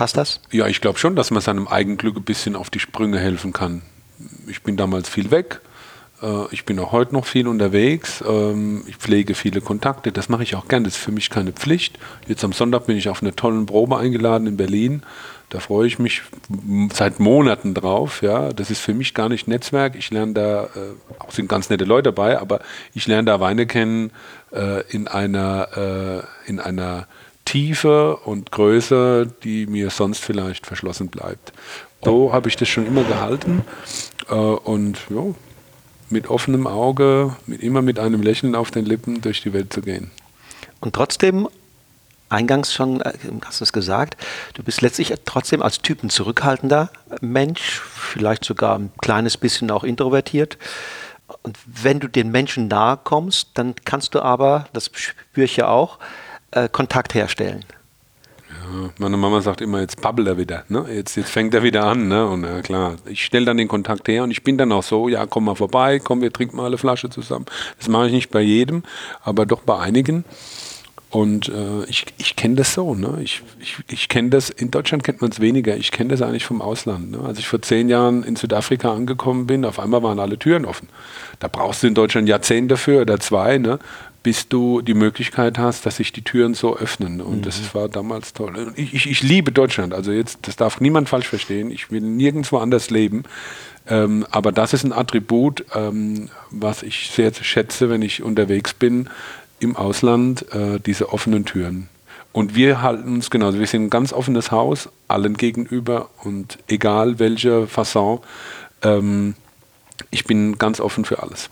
[0.00, 0.40] Passt das?
[0.50, 3.82] Ja, ich glaube schon, dass man seinem Eigenglück ein bisschen auf die Sprünge helfen kann.
[4.46, 5.60] Ich bin damals viel weg.
[6.22, 8.24] Äh, ich bin auch heute noch viel unterwegs.
[8.26, 10.10] Ähm, ich pflege viele Kontakte.
[10.10, 10.84] Das mache ich auch gern.
[10.84, 11.98] Das ist für mich keine Pflicht.
[12.26, 15.02] Jetzt am Sonntag bin ich auf eine tolle Probe eingeladen in Berlin.
[15.50, 16.22] Da freue ich mich
[16.94, 18.22] seit Monaten drauf.
[18.22, 19.96] Ja, das ist für mich gar nicht Netzwerk.
[19.96, 22.60] Ich lerne da, äh, auch sind ganz nette Leute dabei, aber
[22.94, 24.12] ich lerne da Weine kennen
[24.50, 27.06] äh, in einer, in einer
[27.50, 31.52] Tiefe und Größe, die mir sonst vielleicht verschlossen bleibt.
[32.00, 33.64] So habe ich das schon immer gehalten
[34.28, 35.34] äh, und ja,
[36.10, 39.82] mit offenem Auge, mit, immer mit einem Lächeln auf den Lippen durch die Welt zu
[39.82, 40.12] gehen.
[40.78, 41.48] Und trotzdem,
[42.28, 44.16] eingangs schon, äh, hast du es gesagt,
[44.54, 46.90] du bist letztlich trotzdem als Typ ein zurückhaltender
[47.20, 50.56] Mensch, vielleicht sogar ein kleines bisschen auch introvertiert.
[51.42, 55.66] Und wenn du den Menschen nahe kommst, dann kannst du aber, das spüre ich ja
[55.66, 55.98] auch,
[56.52, 57.64] äh, Kontakt herstellen.
[58.98, 60.64] Meine Mama sagt immer, jetzt babbelt er wieder.
[60.68, 60.84] Ne?
[60.92, 62.08] Jetzt, jetzt fängt er wieder an.
[62.08, 62.26] Ne?
[62.26, 65.08] Und ja, klar, ich stelle dann den Kontakt her und ich bin dann auch so,
[65.08, 67.46] ja, komm mal vorbei, komm, wir trinken mal eine Flasche zusammen.
[67.78, 68.82] Das mache ich nicht bei jedem,
[69.22, 70.24] aber doch bei einigen.
[71.10, 72.94] Und äh, ich, ich kenne das so.
[72.94, 73.18] Ne?
[73.22, 75.76] Ich, ich, ich kenne das, in Deutschland kennt man es weniger.
[75.76, 77.10] Ich kenne das eigentlich vom Ausland.
[77.10, 77.18] Ne?
[77.18, 80.88] Als ich vor zehn Jahren in Südafrika angekommen bin, auf einmal waren alle Türen offen.
[81.40, 83.58] Da brauchst du in Deutschland Jahrzehnte dafür oder zwei.
[83.58, 83.80] Ne?
[84.22, 87.20] Bis du die Möglichkeit hast, dass sich die Türen so öffnen.
[87.20, 87.42] Und mhm.
[87.42, 88.72] das war damals toll.
[88.76, 89.94] Ich, ich, ich, liebe Deutschland.
[89.94, 91.70] Also jetzt, das darf niemand falsch verstehen.
[91.70, 93.24] Ich will nirgendwo anders leben.
[93.86, 99.08] Ähm, aber das ist ein Attribut, ähm, was ich sehr schätze, wenn ich unterwegs bin
[99.58, 101.88] im Ausland, äh, diese offenen Türen.
[102.32, 103.58] Und wir halten uns genauso.
[103.58, 108.20] Wir sind ein ganz offenes Haus, allen gegenüber und egal welche Fasson.
[108.82, 109.34] Ähm,
[110.10, 111.48] ich bin ganz offen für alles.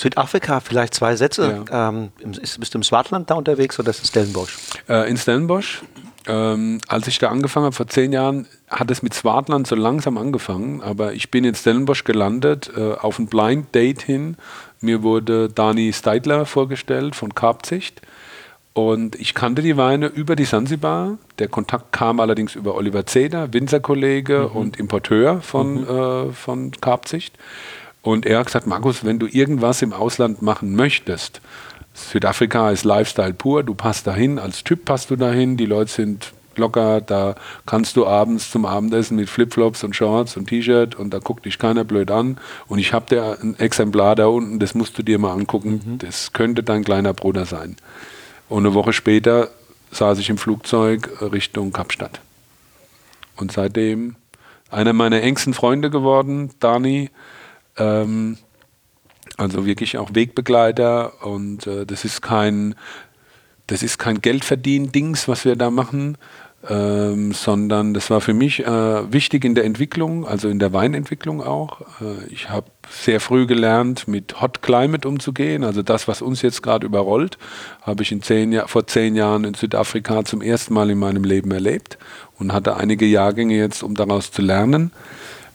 [0.00, 1.64] Südafrika, vielleicht zwei Sätze.
[1.70, 1.90] Ja.
[1.90, 4.56] Ähm, bist du im Swartland da unterwegs oder ist es Stellenbosch?
[4.88, 5.82] Äh, in Stellenbosch.
[6.26, 10.18] Ähm, als ich da angefangen habe, vor zehn Jahren, hat es mit Swartland so langsam
[10.18, 14.36] angefangen, aber ich bin in Stellenbosch gelandet, äh, auf ein Blind Date hin.
[14.80, 18.02] Mir wurde Dani Steidler vorgestellt von Karpzicht.
[18.72, 21.18] Und ich kannte die Weine über die Sansibar.
[21.38, 24.56] Der Kontakt kam allerdings über Oliver Zeder, Winzerkollege mhm.
[24.56, 25.88] und Importeur von, mhm.
[25.88, 27.36] äh, von Karpzicht.
[28.02, 31.40] Und er hat gesagt, Markus, wenn du irgendwas im Ausland machen möchtest,
[31.92, 36.32] Südafrika ist Lifestyle pur, du passt dahin, als Typ passt du dahin, die Leute sind
[36.56, 37.34] locker, da
[37.66, 41.58] kannst du abends zum Abendessen mit Flipflops und Shorts und T-Shirt und da guckt dich
[41.58, 42.38] keiner blöd an.
[42.68, 45.98] Und ich habe dir ein Exemplar da unten, das musst du dir mal angucken, mhm.
[45.98, 47.76] das könnte dein kleiner Bruder sein.
[48.48, 49.48] Und eine Woche später
[49.92, 52.20] saß ich im Flugzeug Richtung Kapstadt.
[53.36, 54.16] Und seitdem
[54.70, 57.10] einer meiner engsten Freunde geworden, Dani,
[57.80, 58.36] ähm,
[59.36, 62.74] also wirklich auch Wegbegleiter und äh, das ist kein,
[63.66, 66.18] das ist kein Geldverdienen-Dings, was wir da machen,
[66.68, 71.42] ähm, sondern das war für mich äh, wichtig in der Entwicklung, also in der Weinentwicklung
[71.42, 71.80] auch.
[72.02, 76.62] Äh, ich habe sehr früh gelernt, mit Hot Climate umzugehen, also das, was uns jetzt
[76.62, 77.38] gerade überrollt,
[77.80, 81.50] habe ich in zehn vor zehn Jahren in Südafrika zum ersten Mal in meinem Leben
[81.50, 81.96] erlebt
[82.38, 84.92] und hatte einige Jahrgänge jetzt, um daraus zu lernen.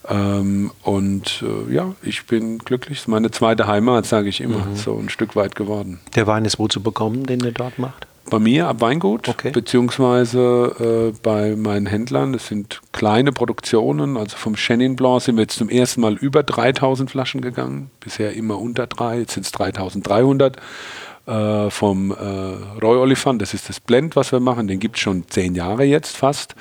[0.08, 3.00] Ähm, und äh, ja, ich bin glücklich.
[3.00, 4.76] Es ist meine zweite Heimat, sage ich immer, mhm.
[4.76, 6.00] so ein Stück weit geworden.
[6.16, 8.08] Der Wein ist wo zu bekommen, den ihr dort macht?
[8.28, 9.52] Bei mir ab Weingut, okay.
[9.52, 12.34] beziehungsweise äh, bei meinen Händlern.
[12.34, 14.18] Das sind kleine Produktionen.
[14.18, 17.92] Also vom Chenin Blanc sind wir jetzt zum ersten Mal über 3000 Flaschen gegangen.
[18.00, 20.58] Bisher immer unter drei, jetzt sind es 3300.
[21.28, 22.16] Äh, vom äh,
[22.84, 24.68] Roy Oliphant, das ist das Blend, was wir machen.
[24.68, 26.56] Den gibt es schon zehn Jahre jetzt fast.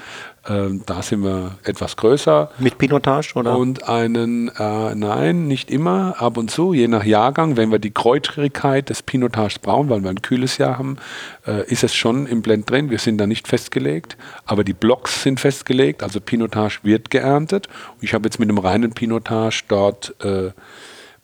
[0.47, 2.51] Ähm, da sind wir etwas größer.
[2.59, 3.57] Mit Pinotage oder?
[3.57, 7.57] Und einen, äh, nein, nicht immer, ab und zu, je nach Jahrgang.
[7.57, 10.99] Wenn wir die Kräutrigkeit des Pinotages brauchen, weil wir ein kühles Jahr haben,
[11.47, 12.91] äh, ist es schon im Blend drin.
[12.91, 16.03] Wir sind da nicht festgelegt, aber die Blocks sind festgelegt.
[16.03, 17.69] Also Pinotage wird geerntet.
[18.01, 20.51] Ich habe jetzt mit einem reinen Pinotage dort äh,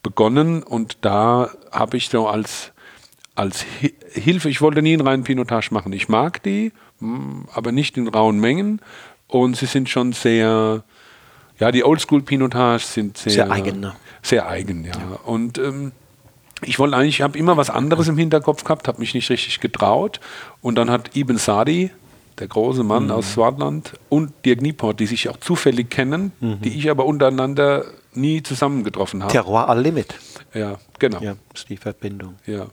[0.03, 2.73] begonnen und da habe ich so als,
[3.35, 3.67] als
[4.13, 5.93] Hilfe, ich wollte nie einen reinen Pinotage machen.
[5.93, 8.81] Ich mag die, hm, aber nicht in rauen Mengen
[9.31, 10.83] und sie sind schon sehr,
[11.59, 13.81] ja, die Oldschool-Pinotage sind sehr, sehr eigen.
[13.81, 13.95] Ne?
[14.23, 14.93] Sehr eigen, ja.
[14.93, 15.19] ja.
[15.25, 15.93] Und ähm,
[16.63, 19.61] ich wollte eigentlich, ich habe immer was anderes im Hinterkopf gehabt, habe mich nicht richtig
[19.61, 20.21] getraut.
[20.61, 21.91] Und dann hat Ibn Sadi,
[22.39, 23.13] der große Mann mhm.
[23.13, 26.61] aus Swartland, und Dirk Nieport, die sich auch zufällig kennen, mhm.
[26.61, 29.33] die ich aber untereinander nie zusammengetroffen habe.
[29.33, 30.15] Terroir al Limit.
[30.53, 31.21] Ja, genau.
[31.21, 32.35] Ja, ist die Verbindung.
[32.47, 32.67] Ja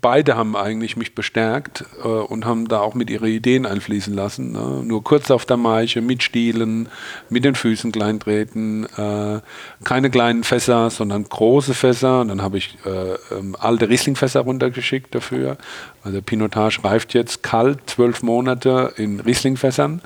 [0.00, 4.52] beide haben eigentlich mich bestärkt äh, und haben da auch mit ihre Ideen einfließen lassen.
[4.52, 4.82] Ne?
[4.84, 6.88] Nur kurz auf der Maische, mit Stielen,
[7.28, 9.40] mit den Füßen klein treten, äh,
[9.84, 12.20] keine kleinen Fässer, sondern große Fässer.
[12.20, 15.56] Und dann habe ich äh, ähm, alte Riesling-Fässer runtergeschickt dafür.
[16.02, 20.02] Also Pinotage reift jetzt kalt, zwölf Monate in Riesling-Fässern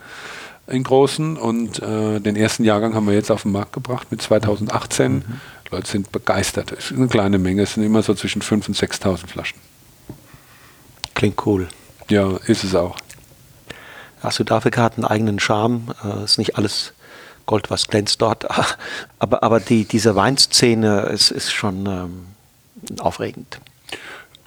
[0.69, 4.23] in großen und äh, den ersten Jahrgang haben wir jetzt auf den Markt gebracht mit
[4.23, 5.13] 2018.
[5.15, 5.23] Mhm.
[5.71, 6.73] Leute sind begeistert.
[6.73, 9.72] Es ist eine kleine Menge, es sind immer so zwischen 5.000 und 6.000 Flaschen.
[11.15, 11.69] Klingt cool.
[12.09, 12.97] Ja, ist es auch.
[14.23, 15.95] Du Südafrika hat einen eigenen Charme.
[16.05, 16.93] Äh, ist nicht alles
[17.47, 18.47] Gold, was glänzt dort.
[19.19, 22.27] Aber, aber die, diese Weinszene ist, ist schon ähm,
[23.01, 23.61] aufregend.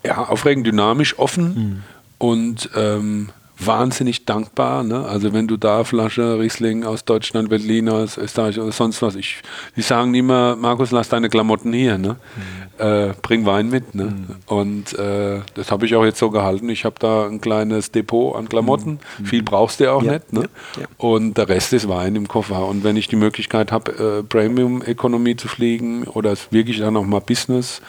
[0.04, 1.84] Ja, aufregend, dynamisch, offen mhm.
[2.18, 4.84] und ähm, wahnsinnig dankbar.
[4.84, 5.06] Ne?
[5.06, 9.42] Also wenn du da Flasche Riesling aus Deutschland, Berlin, aus Österreich oder sonst was, ich,
[9.76, 12.18] die sagen immer, Markus, lass deine Klamotten hier, ne?
[12.36, 12.65] Mhm.
[12.78, 13.96] Äh, bring Wein mit.
[13.96, 14.06] Ne?
[14.06, 14.36] Mhm.
[14.48, 16.68] Und äh, das habe ich auch jetzt so gehalten.
[16.70, 19.00] Ich habe da ein kleines Depot an Klamotten.
[19.18, 19.26] Mhm.
[19.26, 20.34] Viel brauchst du ja auch ja, nicht.
[20.34, 20.42] Ne?
[20.76, 20.88] Ja, ja.
[20.98, 22.66] Und der Rest ist Wein im Koffer.
[22.68, 27.22] Und wenn ich die Möglichkeit habe, äh, Premium-Ökonomie zu fliegen oder wirklich dann auch mal
[27.22, 27.82] Business,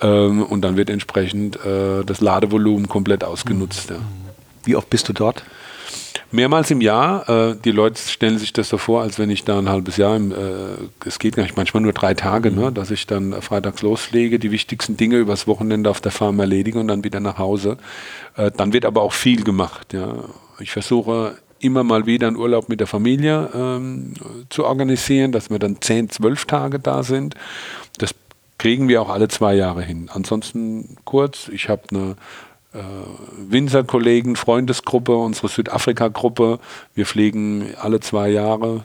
[0.00, 3.90] ähm, und dann wird entsprechend äh, das Ladevolumen komplett ausgenutzt.
[3.90, 3.96] Mhm.
[4.64, 5.42] Wie oft bist du dort?
[6.30, 7.28] Mehrmals im Jahr.
[7.28, 10.16] Äh, die Leute stellen sich das so vor, als wenn ich da ein halbes Jahr,
[10.16, 13.82] im, äh, es geht gar nicht, manchmal nur drei Tage, ne, dass ich dann freitags
[13.82, 17.78] loslege, die wichtigsten Dinge übers Wochenende auf der Farm erledige und dann wieder nach Hause.
[18.36, 19.92] Äh, dann wird aber auch viel gemacht.
[19.92, 20.24] Ja.
[20.60, 24.14] Ich versuche immer mal wieder einen Urlaub mit der Familie ähm,
[24.48, 27.34] zu organisieren, dass wir dann zehn, zwölf Tage da sind.
[27.98, 28.14] Das
[28.58, 30.10] kriegen wir auch alle zwei Jahre hin.
[30.12, 32.16] Ansonsten kurz, ich habe eine
[32.74, 32.78] äh,
[33.48, 36.58] Winzer-Kollegen, Freundesgruppe, unsere Südafrika-Gruppe.
[36.94, 38.84] Wir fliegen alle zwei Jahre.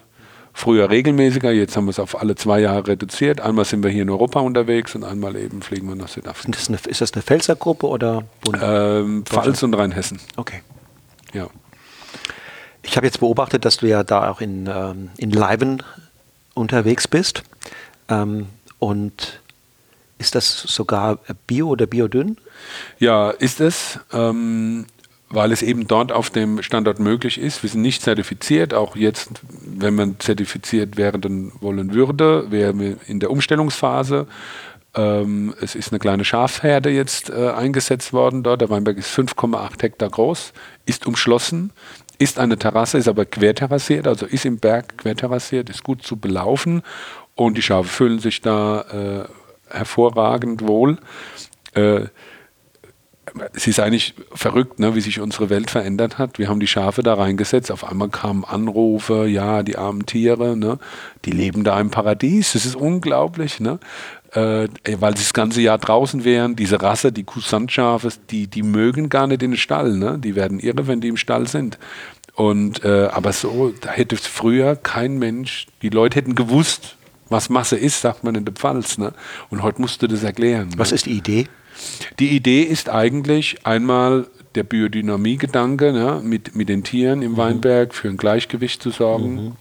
[0.56, 3.42] Früher regelmäßiger, jetzt haben wir es auf alle zwei Jahre reduziert.
[3.42, 6.52] Einmal sind wir hier in Europa unterwegs und einmal eben fliegen wir nach Südafrika.
[6.52, 8.60] Das eine, ist das eine Pfälzer-Gruppe oder Bund?
[8.62, 10.20] Ähm, Pfalz und Rheinhessen.
[10.36, 10.62] Okay.
[11.34, 11.48] Ja.
[12.84, 15.82] Ich habe jetzt beobachtet, dass du ja da auch in, ähm, in Leiben
[16.54, 17.44] unterwegs bist.
[18.10, 19.42] Ähm, und
[20.18, 22.38] ist das sogar Bio oder Biodünn?
[23.00, 24.00] Ja, ist es.
[24.12, 24.86] Ähm,
[25.34, 27.64] weil es eben dort auf dem Standort möglich ist.
[27.64, 29.32] Wir sind nicht zertifiziert, auch jetzt,
[29.66, 34.28] wenn man zertifiziert werden wollen würde, wären wir in der Umstellungsphase.
[34.96, 38.62] Ähm, es ist eine kleine Schafherde jetzt äh, eingesetzt worden dort.
[38.62, 40.54] Der Weinberg ist 5,8 Hektar groß,
[40.86, 41.72] ist umschlossen,
[42.20, 46.84] ist eine Terrasse, ist aber querterrassiert, also ist im Berg querterrassiert, ist gut zu belaufen
[47.34, 49.43] und die Schafe fühlen sich da äh,
[49.74, 50.98] hervorragend wohl.
[51.74, 52.06] Äh,
[53.54, 56.38] es ist eigentlich verrückt, ne, wie sich unsere Welt verändert hat.
[56.38, 60.78] Wir haben die Schafe da reingesetzt, auf einmal kamen Anrufe, ja, die armen Tiere, ne,
[61.26, 62.54] die leben da im Paradies.
[62.54, 63.80] Das ist unglaublich, ne?
[64.32, 64.68] Äh,
[65.00, 66.56] weil sie das ganze Jahr draußen wären.
[66.56, 69.96] Diese Rasse, die Kusant-Schafe, die, die mögen gar nicht in den Stall.
[69.96, 70.18] Ne?
[70.18, 71.78] Die werden irre, wenn die im Stall sind.
[72.34, 76.98] Und, äh, aber so, da hätte früher kein Mensch, die Leute hätten gewusst,
[77.34, 78.98] was Masse ist, sagt man in der Pfalz.
[78.98, 79.12] Ne?
[79.50, 80.70] Und heute musst du das erklären.
[80.78, 80.96] Was ne?
[80.96, 81.48] ist die Idee?
[82.20, 87.38] Die Idee ist eigentlich einmal der Biodynamie-Gedanke, ne, mit, mit den Tieren im mhm.
[87.38, 89.36] Weinberg für ein Gleichgewicht zu sorgen.
[89.36, 89.52] Mhm.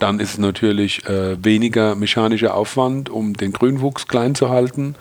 [0.00, 4.96] Dann ist es natürlich äh, weniger mechanischer Aufwand, um den Grünwuchs klein zu halten.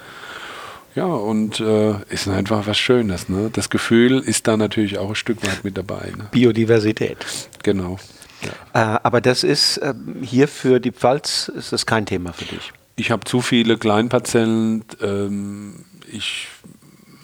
[0.96, 3.28] Ja, und äh, ist einfach was Schönes.
[3.28, 3.50] Ne?
[3.52, 6.12] Das Gefühl ist da natürlich auch ein Stück weit mit dabei.
[6.16, 6.28] Ne?
[6.32, 7.18] Biodiversität.
[7.64, 7.98] Genau.
[8.44, 8.96] Ja.
[8.96, 12.72] Äh, aber das ist äh, hier für die Pfalz ist das kein Thema für dich.
[12.96, 14.86] Ich habe zu viele Kleinparzellen.
[15.02, 16.48] Ähm, ich,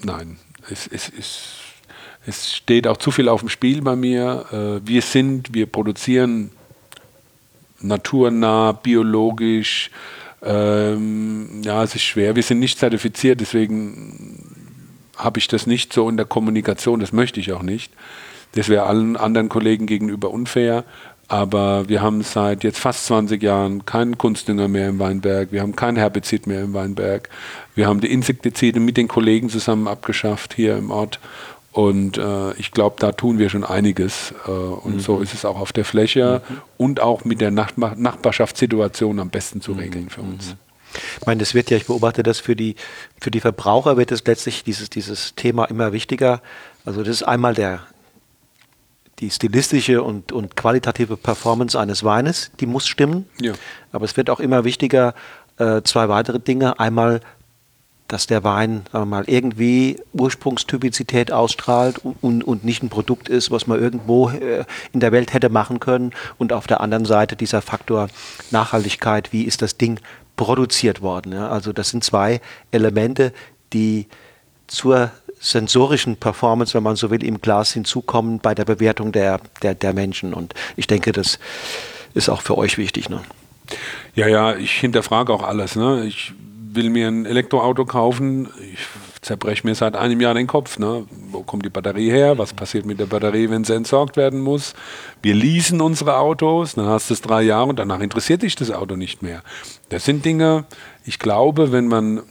[0.04, 0.38] nein,
[0.70, 1.50] es, es, es,
[2.26, 4.46] es steht auch zu viel auf dem Spiel bei mir.
[4.52, 6.52] Äh, wir sind, wir produzieren
[7.82, 9.92] naturnah, biologisch.
[10.42, 12.36] Ähm, ja, es ist schwer.
[12.36, 14.56] Wir sind nicht zertifiziert, deswegen
[15.18, 17.00] habe ich das nicht so in der Kommunikation.
[17.00, 17.92] Das möchte ich auch nicht.
[18.54, 20.84] Das wäre allen anderen Kollegen gegenüber unfair.
[21.28, 25.52] Aber wir haben seit jetzt fast 20 Jahren keinen Kunstdünger mehr im Weinberg.
[25.52, 27.30] Wir haben kein Herbizid mehr im Weinberg.
[27.76, 31.20] Wir haben die Insektizide mit den Kollegen zusammen abgeschafft hier im Ort.
[31.72, 34.34] Und äh, ich glaube, da tun wir schon einiges.
[34.48, 35.00] Äh, und mhm.
[35.00, 36.58] so ist es auch auf der Fläche mhm.
[36.78, 40.48] und auch mit der Nachbar Nachbarschaftssituation am besten zu regeln für uns.
[40.48, 40.54] Mhm.
[41.20, 42.76] Ich meine, das wird ja, ich beobachte das für die,
[43.22, 46.42] für die Verbraucher wird es letztlich dieses, dieses Thema immer wichtiger.
[46.86, 47.82] Also das ist einmal der,
[49.20, 53.28] die stilistische und, und qualitative Performance eines Weines, die muss stimmen.
[53.42, 53.54] Ja.
[53.92, 55.14] Aber es wird auch immer wichtiger,
[55.58, 56.80] äh, zwei weitere Dinge.
[56.80, 57.20] Einmal,
[58.08, 63.80] dass der Wein mal, irgendwie Ursprungstypizität ausstrahlt und, und nicht ein Produkt ist, was man
[63.80, 66.12] irgendwo äh, in der Welt hätte machen können.
[66.38, 68.08] Und auf der anderen Seite dieser Faktor
[68.52, 70.00] Nachhaltigkeit, wie ist das Ding
[70.38, 71.34] produziert worden.
[71.34, 71.50] Ja?
[71.50, 72.42] Also das sind zwei
[72.72, 73.34] Elemente,
[73.74, 74.08] die
[74.68, 79.74] zur sensorischen Performance, wenn man so will, im Glas hinzukommen bei der Bewertung der, der,
[79.74, 80.34] der Menschen.
[80.34, 81.40] Und ich denke, das
[82.14, 83.10] ist auch für euch wichtig.
[83.10, 83.22] Ne?
[84.16, 85.76] Ja, ja, ich hinterfrage auch alles.
[85.76, 86.06] Ne?
[86.06, 86.34] Ich
[86.72, 88.50] will mir ein Elektroauto kaufen.
[88.74, 88.86] Ich
[89.22, 90.78] zerbreche mir seit einem Jahr den Kopf.
[90.78, 91.06] Ne?
[91.32, 92.38] Wo kommt die Batterie her?
[92.38, 94.74] Was passiert mit der Batterie, wenn sie entsorgt werden muss?
[95.22, 98.72] Wir leasen unsere Autos, dann hast du es drei Jahre und danach interessiert dich das
[98.72, 99.42] Auto nicht mehr.
[99.90, 100.66] Das sind Dinge,
[101.06, 102.22] ich glaube, wenn man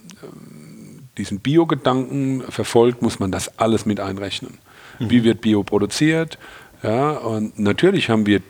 [1.19, 4.57] diesen Bio-Gedanken verfolgt, muss man das alles mit einrechnen.
[4.97, 5.09] Mhm.
[5.11, 6.39] Wie wird Bio produziert?
[6.81, 8.41] Ja, und natürlich haben wir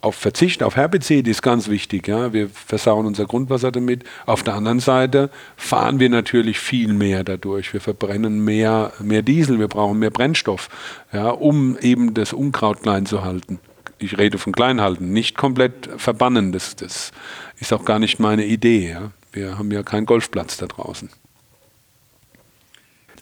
[0.00, 2.06] auf Verzicht auf Herbizid ist ganz wichtig.
[2.06, 2.32] Ja.
[2.32, 4.04] Wir versauen unser Grundwasser damit.
[4.26, 7.72] Auf der anderen Seite fahren wir natürlich viel mehr dadurch.
[7.72, 10.68] Wir verbrennen mehr, mehr Diesel, wir brauchen mehr Brennstoff,
[11.12, 13.58] ja, um eben das Unkraut klein zu halten.
[13.98, 16.52] Ich rede von klein halten, nicht komplett verbannen.
[16.52, 17.10] Das, das
[17.58, 18.90] ist auch gar nicht meine Idee.
[18.90, 19.10] Ja.
[19.32, 21.10] Wir haben ja keinen Golfplatz da draußen.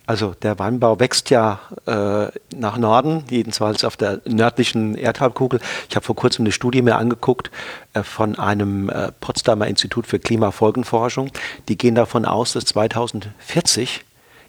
[0.06, 5.60] Also der Weinbau wächst ja äh, nach Norden, jedenfalls auf der nördlichen Erdhalbkugel.
[5.88, 7.50] Ich habe vor kurzem eine Studie mir angeguckt
[7.92, 11.32] äh, von einem äh, Potsdamer Institut für Klimafolgenforschung.
[11.68, 14.04] Die gehen davon aus, dass 2040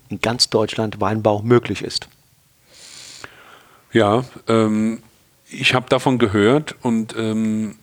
[0.09, 2.07] in ganz Deutschland Weinbau möglich ist.
[3.91, 5.01] Ja, ähm,
[5.49, 7.75] ich habe davon gehört und ähm,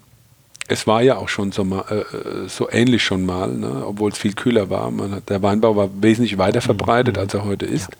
[0.68, 3.84] es war ja auch schon so, mal, äh, äh, so ähnlich schon mal, ne?
[3.86, 4.92] obwohl es viel kühler war.
[5.10, 6.64] Hat, der Weinbau war wesentlich weiter mhm.
[6.64, 7.22] verbreitet, mhm.
[7.22, 7.90] als er heute ist.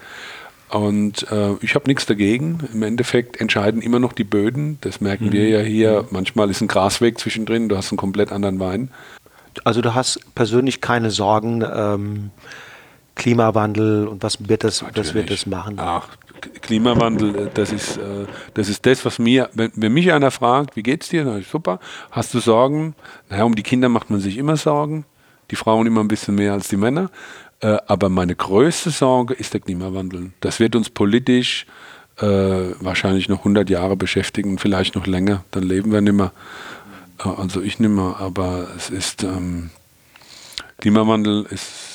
[0.71, 0.79] Ja.
[0.79, 2.61] Und äh, ich habe nichts dagegen.
[2.73, 4.79] Im Endeffekt entscheiden immer noch die Böden.
[4.81, 5.33] Das merken mhm.
[5.33, 6.03] wir ja hier.
[6.03, 6.09] Mhm.
[6.11, 8.91] Manchmal ist ein Grasweg zwischendrin, du hast einen komplett anderen Wein.
[9.63, 12.31] Also du hast persönlich keine Sorgen, ähm,
[13.15, 15.77] Klimawandel und was wird das, was wird das machen?
[15.79, 16.09] Ach,
[16.63, 20.77] Klimawandel, äh, das ist, äh, das ist das, was mir, wenn, wenn mich einer fragt,
[20.77, 21.25] wie geht's dir?
[21.25, 21.81] Dann super.
[22.11, 22.95] Hast du Sorgen?
[23.31, 25.05] Naja, um die Kinder macht man sich immer Sorgen.
[25.51, 27.11] Die Frauen immer ein bisschen mehr als die Männer.
[27.61, 30.33] Äh, aber meine größte Sorge ist der Klimawandel.
[30.41, 31.67] Das wird uns politisch
[32.17, 35.43] wahrscheinlich noch 100 Jahre beschäftigen, vielleicht noch länger.
[35.51, 36.31] Dann leben wir nicht mehr.
[37.19, 38.19] Also ich nicht mehr.
[38.21, 39.71] Aber es ist, ähm,
[40.79, 41.94] Klimawandel ist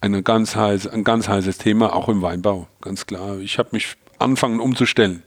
[0.00, 3.38] eine ganz heiß, ein ganz heißes Thema, auch im Weinbau, ganz klar.
[3.38, 5.22] Ich habe mich angefangen umzustellen.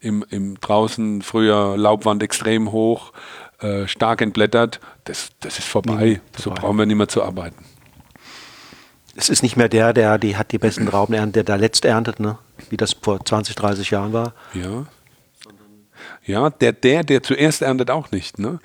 [0.00, 3.12] Im, im draußen früher Laubwand extrem hoch,
[3.60, 4.80] äh, stark entblättert.
[5.04, 5.94] Das, das ist vorbei.
[5.94, 7.64] Nee, so brauchen wir nicht mehr zu arbeiten.
[9.14, 11.86] Es ist nicht mehr der, der die hat die besten Trauben erntet, der da letzt
[11.86, 12.38] erntet, ne?
[12.68, 14.34] wie das vor 20, 30 Jahren war.
[14.52, 14.86] Ja,
[16.26, 18.40] ja, der, der, der zuerst erntet auch nicht.
[18.40, 18.58] Ne?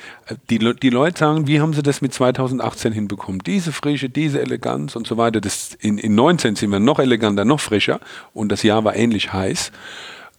[0.49, 3.41] Die, die Leute sagen, wie haben sie das mit 2018 hinbekommen?
[3.45, 5.41] Diese Frische, diese Eleganz und so weiter.
[5.41, 7.99] Das, in, in 19 sind wir noch eleganter, noch frischer
[8.33, 9.71] und das Jahr war ähnlich heiß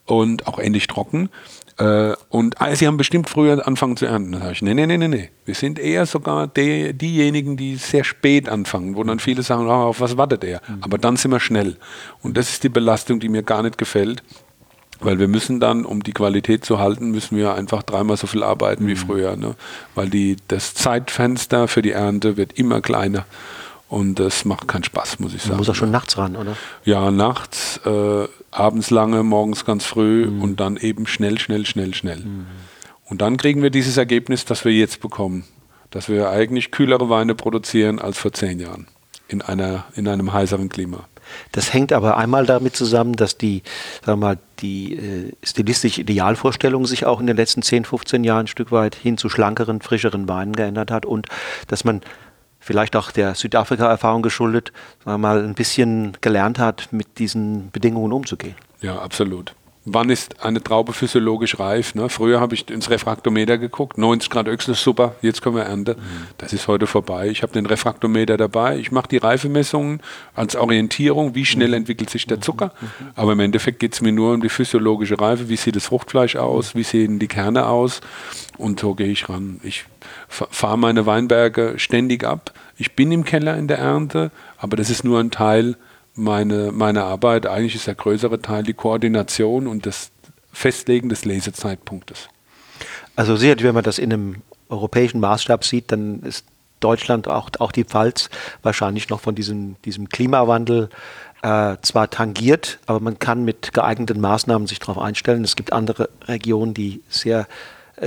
[0.04, 1.30] und auch ähnlich trocken.
[1.78, 4.32] Äh, und ah, sie haben bestimmt früher angefangen zu ernten.
[4.32, 5.30] Da sage ich, nee, nee, nee, nee, nee.
[5.44, 9.70] Wir sind eher sogar die, diejenigen, die sehr spät anfangen, wo dann viele sagen, oh,
[9.70, 10.60] auf was wartet er?
[10.66, 10.78] Mhm.
[10.82, 11.76] Aber dann sind wir schnell.
[12.20, 14.22] Und das ist die Belastung, die mir gar nicht gefällt.
[15.04, 18.42] Weil wir müssen dann, um die Qualität zu halten, müssen wir einfach dreimal so viel
[18.42, 18.88] arbeiten mhm.
[18.88, 19.36] wie früher.
[19.36, 19.54] Ne?
[19.94, 23.26] Weil die, das Zeitfenster für die Ernte wird immer kleiner.
[23.88, 25.52] Und das macht keinen Spaß, muss ich sagen.
[25.52, 26.56] Man muss auch schon nachts ran, oder?
[26.82, 30.40] Ja, nachts, äh, abends lange, morgens ganz früh mhm.
[30.40, 32.20] und dann eben schnell, schnell, schnell, schnell.
[32.20, 32.46] Mhm.
[33.04, 35.44] Und dann kriegen wir dieses Ergebnis, das wir jetzt bekommen.
[35.90, 38.86] Dass wir eigentlich kühlere Weine produzieren als vor zehn Jahren
[39.28, 41.04] in, einer, in einem heißeren Klima.
[41.52, 43.62] Das hängt aber einmal damit zusammen, dass die,
[44.04, 48.44] sagen wir mal, die äh, stilistische Idealvorstellung sich auch in den letzten 10, 15 Jahren
[48.44, 51.26] ein Stück weit hin zu schlankeren, frischeren Weinen geändert hat und
[51.68, 52.00] dass man
[52.60, 54.72] vielleicht auch der Südafrika-Erfahrung geschuldet,
[55.04, 58.54] sagen wir mal, ein bisschen gelernt hat, mit diesen Bedingungen umzugehen.
[58.80, 59.54] Ja, absolut.
[59.84, 61.94] Wann ist eine Traube physiologisch reif.
[61.94, 62.08] Ne?
[62.08, 65.96] Früher habe ich ins Refraktometer geguckt, 90 Grad Öchsel, super, jetzt können wir ernten.
[65.98, 66.26] Mhm.
[66.38, 67.28] Das ist heute vorbei.
[67.28, 70.00] Ich habe den Refraktometer dabei, ich mache die Reifemessungen
[70.34, 71.74] als Orientierung, wie schnell mhm.
[71.74, 72.72] entwickelt sich der Zucker.
[72.80, 72.86] Mhm.
[73.16, 76.36] Aber im Endeffekt geht es mir nur um die physiologische Reife, wie sieht das Fruchtfleisch
[76.36, 78.00] aus, wie sehen die Kerne aus
[78.58, 79.60] und so gehe ich ran.
[79.64, 79.84] Ich
[80.28, 82.52] fahre meine Weinberge ständig ab.
[82.76, 85.76] Ich bin im Keller in der Ernte, aber das ist nur ein Teil
[86.14, 87.46] meine, meine Arbeit.
[87.46, 90.10] Eigentlich ist der größere Teil die Koordination und das
[90.52, 92.28] Festlegen des Lesezeitpunktes.
[93.16, 94.36] Also sicher, wenn man das in einem
[94.68, 96.46] europäischen Maßstab sieht, dann ist
[96.80, 98.28] Deutschland, auch, auch die Pfalz,
[98.62, 100.88] wahrscheinlich noch von diesem, diesem Klimawandel
[101.42, 105.44] äh, zwar tangiert, aber man kann mit geeigneten Maßnahmen sich darauf einstellen.
[105.44, 107.46] Es gibt andere Regionen, die sehr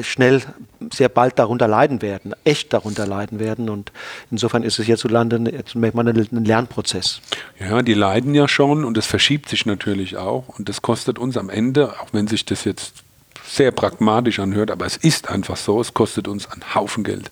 [0.02, 0.42] schnell
[0.94, 3.70] sehr bald darunter leiden werden, echt darunter leiden werden.
[3.70, 3.92] Und
[4.32, 7.22] insofern ist es hierzulande jetzt mal ein Lernprozess.
[7.60, 10.50] Ja, die leiden ja schon und es verschiebt sich natürlich auch.
[10.58, 13.04] Und das kostet uns am Ende, auch wenn sich das jetzt
[13.48, 17.32] sehr pragmatisch anhört, aber es ist einfach so, es kostet uns einen Haufen Geld.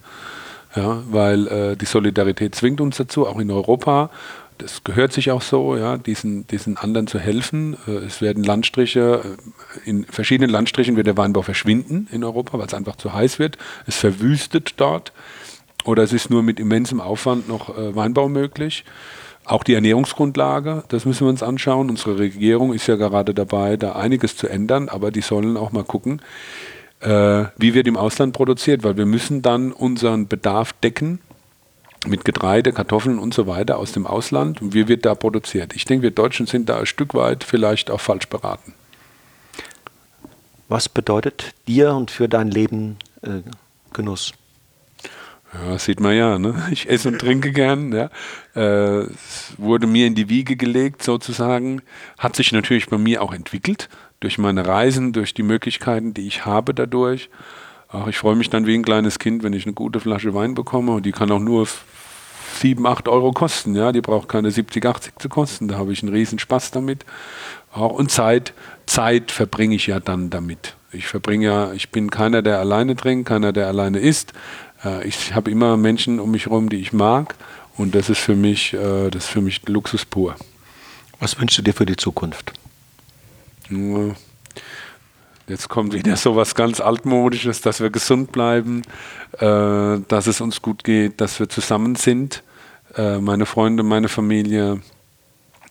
[0.76, 4.10] Ja, weil äh, die Solidarität zwingt uns dazu, auch in Europa
[4.58, 7.78] das gehört sich auch so, ja, diesen, diesen anderen zu helfen.
[7.88, 9.38] Äh, es werden Landstriche,
[9.86, 13.40] äh, in verschiedenen Landstrichen wird der Weinbau verschwinden in Europa, weil es einfach zu heiß
[13.40, 13.58] wird.
[13.88, 15.14] Es verwüstet dort.
[15.86, 18.86] Oder es ist nur mit immensem Aufwand noch äh, Weinbau möglich.
[19.46, 21.90] Auch die Ernährungsgrundlage, das müssen wir uns anschauen.
[21.90, 25.84] Unsere Regierung ist ja gerade dabei, da einiges zu ändern, aber die sollen auch mal
[25.84, 26.22] gucken,
[27.02, 31.20] wie wird im Ausland produziert, weil wir müssen dann unseren Bedarf decken
[32.08, 34.62] mit Getreide, Kartoffeln und so weiter aus dem Ausland.
[34.62, 35.76] Und wie wird da produziert?
[35.76, 38.74] Ich denke, wir Deutschen sind da ein Stück weit vielleicht auch falsch beraten.
[40.70, 43.42] Was bedeutet dir und für dein Leben äh,
[43.94, 44.34] Genuss?
[45.54, 46.40] Ja, sieht man ja.
[46.40, 46.68] Ne?
[46.72, 47.92] Ich esse und trinke gern.
[47.92, 48.10] Ja.
[48.56, 51.82] Äh, es wurde mir in die Wiege gelegt, sozusagen.
[52.18, 53.90] Hat sich natürlich bei mir auch entwickelt
[54.20, 57.30] durch meine Reisen, durch die Möglichkeiten, die ich habe dadurch.
[57.96, 60.56] Ach, ich freue mich dann wie ein kleines Kind, wenn ich eine gute Flasche Wein
[60.56, 61.68] bekomme und die kann auch nur
[62.60, 63.76] 7, 8 Euro kosten.
[63.76, 65.68] Ja, die braucht keine 70, 80 zu kosten.
[65.68, 67.06] Da habe ich einen riesen Spaß damit.
[67.72, 68.54] Auch, und Zeit,
[68.88, 70.76] Zeit verbringe ich ja dann damit.
[70.92, 74.34] Ich verbringe ja, ich bin keiner, der alleine trinkt, keiner, der alleine isst.
[74.84, 77.36] Äh, ich habe immer Menschen um mich herum, die ich mag.
[77.78, 80.36] Und das ist für mich, äh, das ist für mich Luxus pur.
[81.20, 82.54] Was wünschst du dir für die Zukunft?
[83.70, 84.16] Nur
[85.48, 88.84] Jetzt kommt wieder so was ganz altmodisches, dass wir gesund bleiben,
[89.34, 92.44] äh, dass es uns gut geht, dass wir zusammen sind,
[92.96, 94.82] äh, meine Freunde, meine Familie.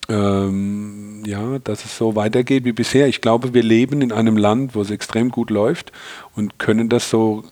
[0.09, 3.07] Ähm, ja, dass es so weitergeht wie bisher.
[3.07, 5.93] Ich glaube, wir leben in einem Land, wo es extrem gut läuft
[6.35, 7.45] und können das so,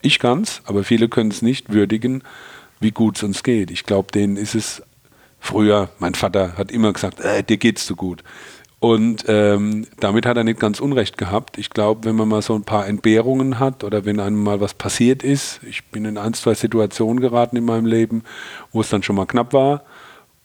[0.00, 2.22] ich es, aber viele können es nicht würdigen,
[2.78, 3.70] wie gut es uns geht.
[3.72, 4.82] Ich glaube, denen ist es
[5.40, 8.22] früher, mein Vater hat immer gesagt, äh, dir geht's so gut.
[8.80, 11.58] Und ähm, damit hat er nicht ganz Unrecht gehabt.
[11.58, 14.72] Ich glaube, wenn man mal so ein paar Entbehrungen hat oder wenn einem mal was
[14.72, 18.24] passiert ist, ich bin in ein, zwei Situationen geraten in meinem Leben,
[18.72, 19.84] wo es dann schon mal knapp war.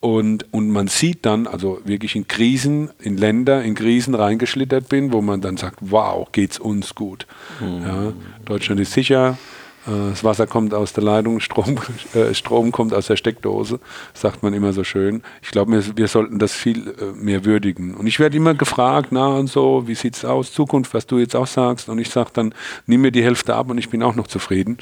[0.00, 5.14] Und, und man sieht dann, also wirklich in Krisen, in Länder, in Krisen reingeschlittert bin,
[5.14, 7.26] wo man dann sagt, wow, geht's uns gut.
[7.60, 7.82] Mhm.
[7.82, 8.12] Ja,
[8.44, 9.38] Deutschland ist sicher,
[9.86, 11.76] das Wasser kommt aus der Leitung, Strom,
[12.14, 13.78] äh, Strom kommt aus der Steckdose,
[14.14, 15.22] sagt man immer so schön.
[15.42, 17.94] Ich glaube, wir, wir, sollten das viel äh, mehr würdigen.
[17.94, 21.18] Und ich werde immer gefragt, na und so, wie sieht es aus, Zukunft, was du
[21.18, 21.88] jetzt auch sagst.
[21.88, 22.54] Und ich sage dann,
[22.86, 24.78] nimm mir die Hälfte ab und ich bin auch noch zufrieden.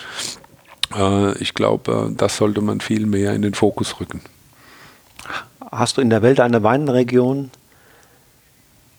[0.97, 4.21] Äh, ich glaube, äh, das sollte man viel mehr in den Fokus rücken.
[5.71, 7.51] Hast du in der Welt eine Weinregion,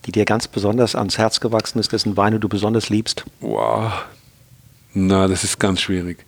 [0.05, 3.25] die dir ganz besonders ans Herz gewachsen ist, dessen Weine du besonders liebst?
[3.39, 3.91] Wow,
[4.95, 6.25] na, das ist ganz schwierig.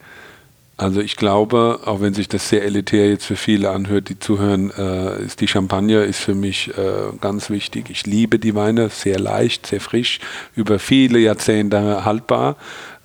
[0.75, 4.71] Also ich glaube, auch wenn sich das sehr elitär jetzt für viele anhört, die zuhören,
[4.77, 7.89] äh, ist die Champagner ist für mich äh, ganz wichtig.
[7.89, 10.19] Ich liebe die Weine, sehr leicht, sehr frisch,
[10.55, 12.57] über viele Jahrzehnte haltbar.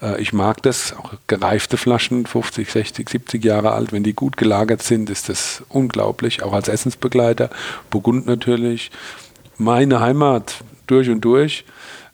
[0.02, 4.36] Äh, ich mag das, auch gereifte Flaschen, 50, 60, 70 Jahre alt, wenn die gut
[4.36, 7.48] gelagert sind, ist das unglaublich, auch als Essensbegleiter.
[7.88, 8.90] Burgund natürlich,
[9.56, 10.56] meine Heimat
[10.86, 11.64] durch und durch.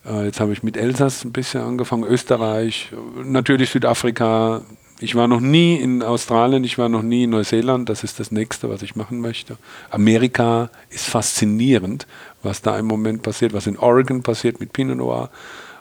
[0.08, 2.90] Äh, jetzt habe ich mit Elsass ein bisschen angefangen, Österreich,
[3.22, 4.62] natürlich Südafrika.
[5.00, 8.32] Ich war noch nie in Australien, ich war noch nie in Neuseeland, das ist das
[8.32, 9.56] nächste, was ich machen möchte.
[9.90, 12.06] Amerika ist faszinierend,
[12.42, 15.30] was da im Moment passiert, was in Oregon passiert mit Pinot Noir.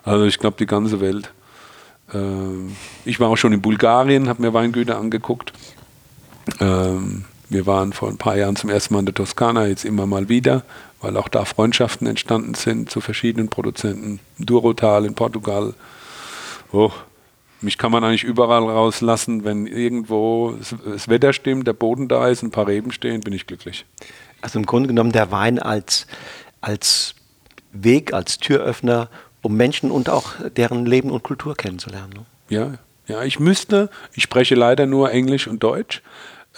[0.04, 1.32] Also ich glaube, die ganze Welt.
[2.14, 5.52] Ähm, ich war auch schon in Bulgarien, habe mir Weingüter angeguckt.
[6.60, 10.06] Ähm, wir waren vor ein paar Jahren zum ersten Mal in der Toskana, jetzt immer
[10.06, 10.62] mal wieder
[11.00, 14.20] weil auch da Freundschaften entstanden sind zu verschiedenen Produzenten.
[14.38, 15.74] Durotal in Portugal.
[16.72, 16.90] Oh,
[17.60, 22.42] mich kann man eigentlich überall rauslassen, wenn irgendwo das Wetter stimmt, der Boden da ist,
[22.42, 23.84] ein paar Reben stehen, bin ich glücklich.
[24.40, 26.06] Also im Grunde genommen der Wein als,
[26.60, 27.14] als
[27.72, 29.08] Weg, als Türöffner,
[29.42, 32.12] um Menschen und auch deren Leben und Kultur kennenzulernen.
[32.12, 32.26] Ne?
[32.48, 32.74] Ja,
[33.06, 36.02] ja, ich müsste, ich spreche leider nur Englisch und Deutsch.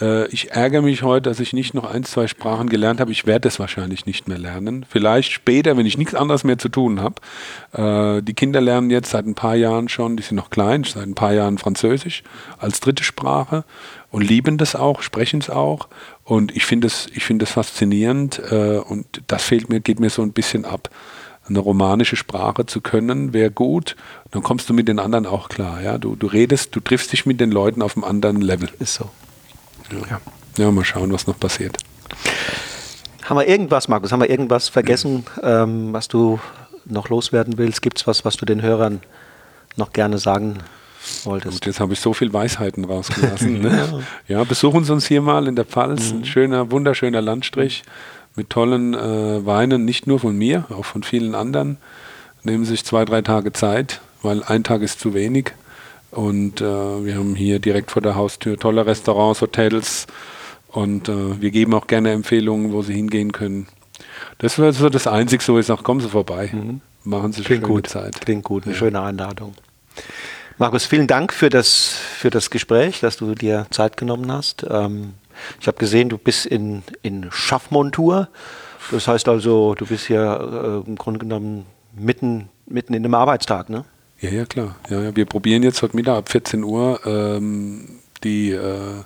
[0.01, 3.11] Äh, ich ärgere mich heute, dass ich nicht noch ein, zwei Sprachen gelernt habe.
[3.11, 4.85] Ich werde es wahrscheinlich nicht mehr lernen.
[4.89, 8.17] Vielleicht später, wenn ich nichts anderes mehr zu tun habe.
[8.19, 11.03] Äh, die Kinder lernen jetzt seit ein paar Jahren schon, die sind noch klein, seit
[11.03, 12.23] ein paar Jahren Französisch
[12.57, 13.63] als dritte Sprache
[14.09, 15.87] und lieben das auch, sprechen es auch.
[16.23, 20.33] Und ich finde es find faszinierend äh, und das fehlt mir, geht mir so ein
[20.33, 20.89] bisschen ab
[21.49, 23.95] eine romanische Sprache zu können, wäre gut.
[24.31, 25.81] Dann kommst du mit den anderen auch klar.
[25.81, 25.97] Ja?
[25.97, 28.69] Du, du redest, du triffst dich mit den Leuten auf einem anderen Level.
[28.79, 29.09] Ist so.
[30.09, 30.21] Ja.
[30.57, 31.77] ja, mal schauen, was noch passiert.
[33.23, 36.39] Haben wir irgendwas, Markus, haben wir irgendwas vergessen, ähm, was du
[36.85, 37.81] noch loswerden willst?
[37.81, 39.01] Gibt es was, was du den Hörern
[39.75, 40.57] noch gerne sagen
[41.23, 41.53] wolltest?
[41.53, 43.61] Gut, jetzt habe ich so viel Weisheiten rausgelassen.
[43.61, 44.03] ne?
[44.27, 46.11] ja, besuchen Sie uns hier mal in der Pfalz.
[46.11, 46.19] Mhm.
[46.19, 47.83] Ein schöner, wunderschöner Landstrich
[48.35, 51.77] mit tollen äh, Weinen, nicht nur von mir, auch von vielen anderen.
[52.43, 55.53] Nehmen Sie sich zwei, drei Tage Zeit, weil ein Tag ist zu wenig.
[56.11, 56.65] Und äh,
[57.05, 60.07] wir haben hier direkt vor der Haustür tolle Restaurants, Hotels
[60.67, 63.67] und äh, wir geben auch gerne Empfehlungen, wo Sie hingehen können.
[64.37, 66.49] Das wäre so das Einzige, wo ich sage, kommen Sie vorbei.
[66.51, 66.81] Mhm.
[67.03, 67.87] Machen Sie Klingt schöne gut.
[67.87, 68.21] Zeit.
[68.21, 68.79] Klingt gut, eine ja.
[68.79, 69.53] schöne Einladung.
[70.57, 74.65] Markus, vielen Dank für das, für das Gespräch, dass du dir Zeit genommen hast.
[74.69, 75.13] Ähm,
[75.59, 78.27] ich habe gesehen, du bist in, in Schaffmontur.
[78.91, 83.69] Das heißt also, du bist hier äh, im Grunde genommen mitten, mitten in dem Arbeitstag,
[83.69, 83.85] ne?
[84.21, 84.75] Ja, ja, klar.
[84.89, 85.15] Ja, ja.
[85.15, 88.51] Wir probieren jetzt heute Mittag ab 14 Uhr ähm, die.
[88.51, 89.03] Äh,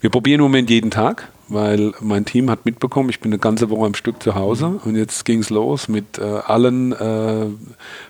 [0.00, 3.70] wir probieren im Moment jeden Tag, weil mein Team hat mitbekommen, ich bin eine ganze
[3.70, 4.80] Woche am Stück zu Hause mhm.
[4.84, 7.46] und jetzt ging es los mit äh, allen äh,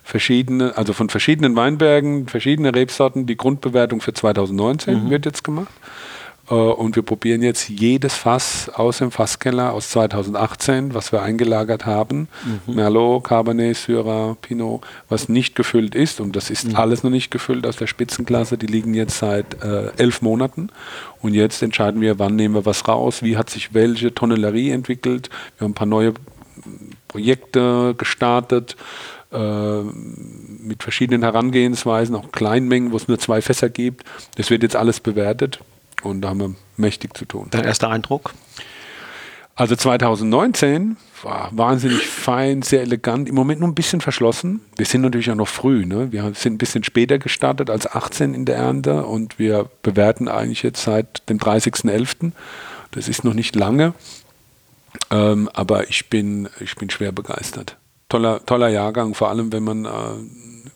[0.02, 3.26] verschiedenen, also von verschiedenen Weinbergen, verschiedene Rebsorten.
[3.26, 5.10] Die Grundbewertung für 2019 mhm.
[5.10, 5.68] wird jetzt gemacht.
[6.48, 11.86] Äh, und wir probieren jetzt jedes Fass aus dem Fasskeller aus 2018, was wir eingelagert
[11.86, 12.28] haben,
[12.66, 12.74] mhm.
[12.74, 16.20] Merlot, Cabernet, Syrah, Pinot, was nicht gefüllt ist.
[16.20, 16.76] Und das ist mhm.
[16.76, 18.58] alles noch nicht gefüllt aus der Spitzenklasse.
[18.58, 20.68] Die liegen jetzt seit äh, elf Monaten.
[21.20, 25.30] Und jetzt entscheiden wir, wann nehmen wir was raus, wie hat sich welche Tonnellerie entwickelt.
[25.58, 26.14] Wir haben ein paar neue
[27.08, 28.76] Projekte gestartet
[29.32, 34.04] äh, mit verschiedenen Herangehensweisen, auch Kleinmengen, wo es nur zwei Fässer gibt.
[34.36, 35.60] Das wird jetzt alles bewertet.
[36.02, 37.48] Und da haben wir mächtig zu tun.
[37.50, 38.34] Dein erster Eindruck?
[39.54, 44.60] Also 2019 war wahnsinnig fein, sehr elegant, im Moment nur ein bisschen verschlossen.
[44.76, 45.86] Wir sind natürlich auch noch früh.
[45.86, 46.12] Ne?
[46.12, 50.62] Wir sind ein bisschen später gestartet als 18 in der Ernte und wir bewerten eigentlich
[50.62, 52.32] jetzt seit dem 30.11.
[52.90, 53.94] Das ist noch nicht lange,
[55.10, 57.78] ähm, aber ich bin, ich bin schwer begeistert.
[58.10, 59.88] Toller, toller Jahrgang, vor allem wenn man äh,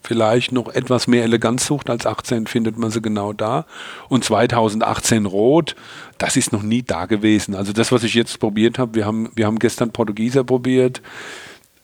[0.03, 3.67] vielleicht noch etwas mehr Eleganz sucht als 18, findet man sie genau da.
[4.09, 5.77] Und 2018 Rot,
[6.19, 7.55] das ist noch nie da gewesen.
[7.55, 11.03] Also das, was ich jetzt probiert habe, wir haben, wir haben gestern Portugieser probiert.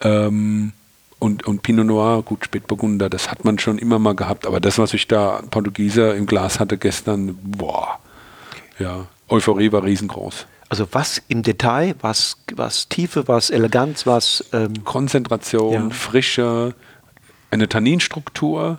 [0.00, 0.72] Ähm,
[1.18, 4.78] und, und Pinot Noir, gut, Spätburgunder, das hat man schon immer mal gehabt, aber das,
[4.78, 7.98] was ich da Portugieser im Glas hatte gestern, boah,
[8.78, 10.46] ja, Euphorie war riesengroß.
[10.68, 15.90] Also was im Detail, was, was Tiefe, was Eleganz, was ähm Konzentration, ja.
[15.90, 16.74] Frische,
[17.56, 18.78] eine Tanninstruktur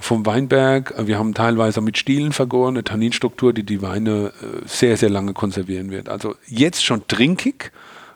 [0.00, 0.94] vom Weinberg.
[1.06, 5.34] Wir haben teilweise mit Stielen vergoren, eine Tanninstruktur, die die Weine äh, sehr, sehr lange
[5.34, 6.08] konservieren wird.
[6.08, 7.72] Also jetzt schon trinkig,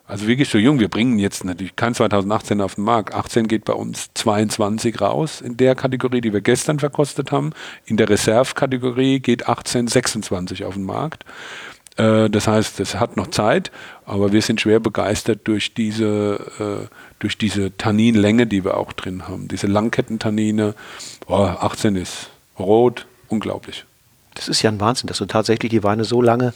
[0.06, 0.80] also wirklich so jung.
[0.80, 3.14] Wir bringen jetzt natürlich kein 2018 auf den Markt.
[3.14, 7.52] 18 geht bei uns 22 raus in der Kategorie, die wir gestern verkostet haben.
[7.86, 11.24] In der Reserve-Kategorie geht 18 26 auf den Markt.
[11.96, 13.70] Äh, das heißt, es hat noch Zeit,
[14.04, 19.28] aber wir sind schwer begeistert durch diese, äh, durch diese Tanninlänge, die wir auch drin
[19.28, 19.48] haben.
[19.48, 20.74] Diese Langkettentannine,
[21.26, 23.84] oh, 18 ist rot, unglaublich.
[24.34, 26.52] Das ist ja ein Wahnsinn, dass du tatsächlich die Weine so lange,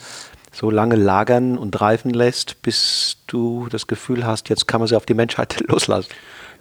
[0.53, 4.97] so lange lagern und reifen lässt, bis du das Gefühl hast, jetzt kann man sie
[4.97, 6.11] auf die Menschheit loslassen.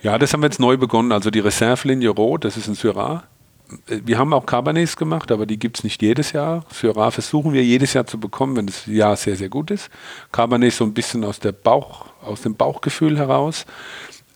[0.03, 1.11] Ja, das haben wir jetzt neu begonnen.
[1.11, 3.23] Also die Reserve-Linie Rot, das ist ein Syrah
[3.87, 6.63] wir haben auch Cabernets gemacht, aber die gibt es nicht jedes Jahr.
[6.71, 9.89] Syrah versuchen wir jedes Jahr zu bekommen, wenn das Jahr sehr, sehr gut ist.
[10.31, 13.65] Cabernet so ein bisschen aus, der Bauch, aus dem Bauchgefühl heraus.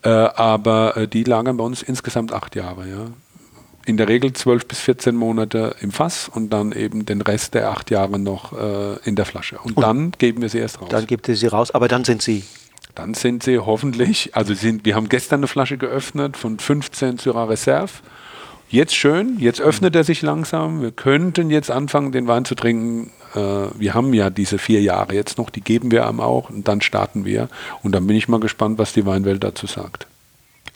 [0.02, 2.88] Äh, aber äh, die lagern bei uns insgesamt acht Jahre.
[2.88, 3.06] Ja.
[3.84, 7.70] In der Regel zwölf bis 14 Monate im Fass und dann eben den Rest der
[7.70, 9.58] acht Jahre noch äh, in der Flasche.
[9.58, 10.88] Und, und, dann geben wir sie erst raus.
[10.90, 12.44] Dann gibt ihr sie raus, aber dann sind sie
[12.94, 17.44] dann sind sie hoffentlich, also sind, wir haben gestern eine Flasche geöffnet von 15 Syrah
[17.44, 17.90] Reserve
[18.72, 20.80] Jetzt schön, jetzt öffnet er sich langsam.
[20.80, 23.12] Wir könnten jetzt anfangen, den Wein zu trinken.
[23.34, 23.38] Äh,
[23.78, 26.80] wir haben ja diese vier Jahre jetzt noch, die geben wir einem auch und dann
[26.80, 27.50] starten wir.
[27.82, 30.06] Und dann bin ich mal gespannt, was die Weinwelt dazu sagt.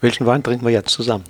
[0.03, 1.24] Welchen Wein trinken wir jetzt zusammen?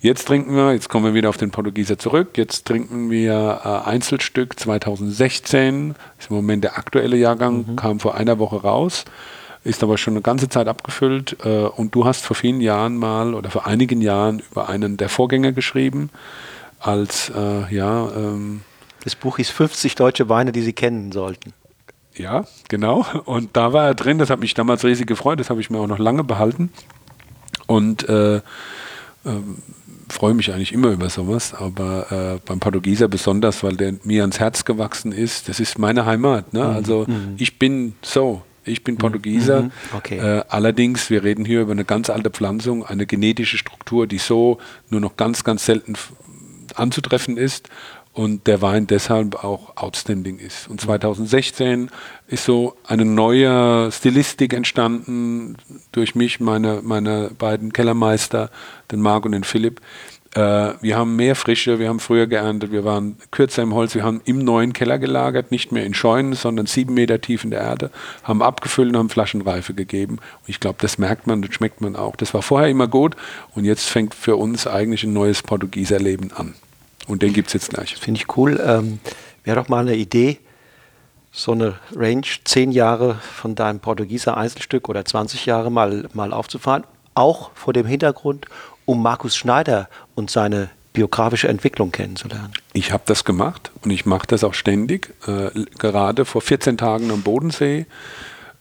[0.00, 2.36] Jetzt trinken wir, jetzt kommen wir wieder auf den Portugieser zurück.
[2.36, 7.76] Jetzt trinken wir äh, Einzelstück 2016, ist im Moment der aktuelle Jahrgang, mhm.
[7.76, 9.06] kam vor einer Woche raus.
[9.64, 11.36] Ist aber schon eine ganze Zeit abgefüllt.
[11.44, 15.08] Äh, und du hast vor vielen Jahren mal oder vor einigen Jahren über einen der
[15.08, 16.10] Vorgänger geschrieben,
[16.80, 18.10] als, äh, ja.
[18.16, 18.62] Ähm,
[19.04, 21.52] das Buch hieß 50 deutsche Weine, die Sie kennen sollten.
[22.14, 23.06] Ja, genau.
[23.24, 25.78] Und da war er drin, das hat mich damals riesig gefreut, das habe ich mir
[25.78, 26.70] auch noch lange behalten.
[27.66, 28.40] Und äh,
[29.24, 29.62] ähm,
[30.08, 34.40] freue mich eigentlich immer über sowas, aber äh, beim Portugieser besonders, weil der mir ans
[34.40, 35.48] Herz gewachsen ist.
[35.48, 36.52] Das ist meine Heimat.
[36.52, 36.64] Ne?
[36.64, 36.70] Mhm.
[36.70, 37.34] Also mhm.
[37.38, 38.42] ich bin so.
[38.64, 38.98] Ich bin mhm.
[38.98, 39.62] Portugieser.
[39.62, 39.72] Mhm.
[39.96, 40.18] Okay.
[40.18, 44.58] Äh, allerdings, wir reden hier über eine ganz alte Pflanzung, eine genetische Struktur, die so
[44.90, 45.94] nur noch ganz, ganz selten
[46.74, 47.68] anzutreffen ist
[48.12, 50.68] und der Wein deshalb auch outstanding ist.
[50.68, 51.90] Und 2016
[52.28, 55.56] ist so eine neue Stilistik entstanden
[55.92, 58.50] durch mich, meine, meine beiden Kellermeister,
[58.90, 59.80] den Marc und den Philipp.
[60.34, 64.02] Äh, wir haben mehr Frische, wir haben früher geerntet, wir waren kürzer im Holz, wir
[64.02, 67.60] haben im neuen Keller gelagert, nicht mehr in Scheunen, sondern sieben Meter tief in der
[67.60, 67.90] Erde,
[68.22, 70.14] haben abgefüllt und haben Flaschenreife gegeben.
[70.14, 72.16] Und ich glaube, das merkt man, das schmeckt man auch.
[72.16, 73.14] Das war vorher immer gut
[73.54, 76.54] und jetzt fängt für uns eigentlich ein neues Portugieserleben an.
[77.06, 77.96] Und den gibt es jetzt gleich.
[77.96, 78.60] Finde ich cool.
[78.64, 79.00] Ähm,
[79.44, 80.38] Wäre doch mal eine Idee,
[81.32, 86.84] so eine Range, zehn Jahre von deinem Portugieser Einzelstück oder 20 Jahre mal, mal aufzufahren.
[87.14, 88.46] Auch vor dem Hintergrund,
[88.84, 92.52] um Markus Schneider und seine biografische Entwicklung kennenzulernen.
[92.72, 95.14] Ich habe das gemacht und ich mache das auch ständig.
[95.26, 97.86] Äh, gerade vor 14 Tagen am Bodensee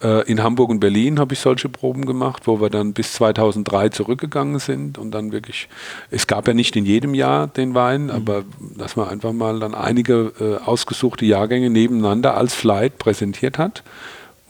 [0.01, 3.89] äh, in Hamburg und Berlin habe ich solche Proben gemacht, wo wir dann bis 2003
[3.89, 5.69] zurückgegangen sind und dann wirklich,
[6.09, 8.11] es gab ja nicht in jedem Jahr den Wein, mhm.
[8.11, 8.43] aber
[8.77, 13.83] dass man einfach mal dann einige äh, ausgesuchte Jahrgänge nebeneinander als Flight präsentiert hat.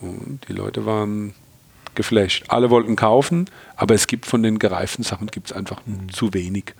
[0.00, 1.34] Und die Leute waren
[1.94, 2.44] geflasht.
[2.48, 6.12] Alle wollten kaufen, aber es gibt von den gereiften Sachen gibt's einfach mhm.
[6.12, 6.74] zu wenig.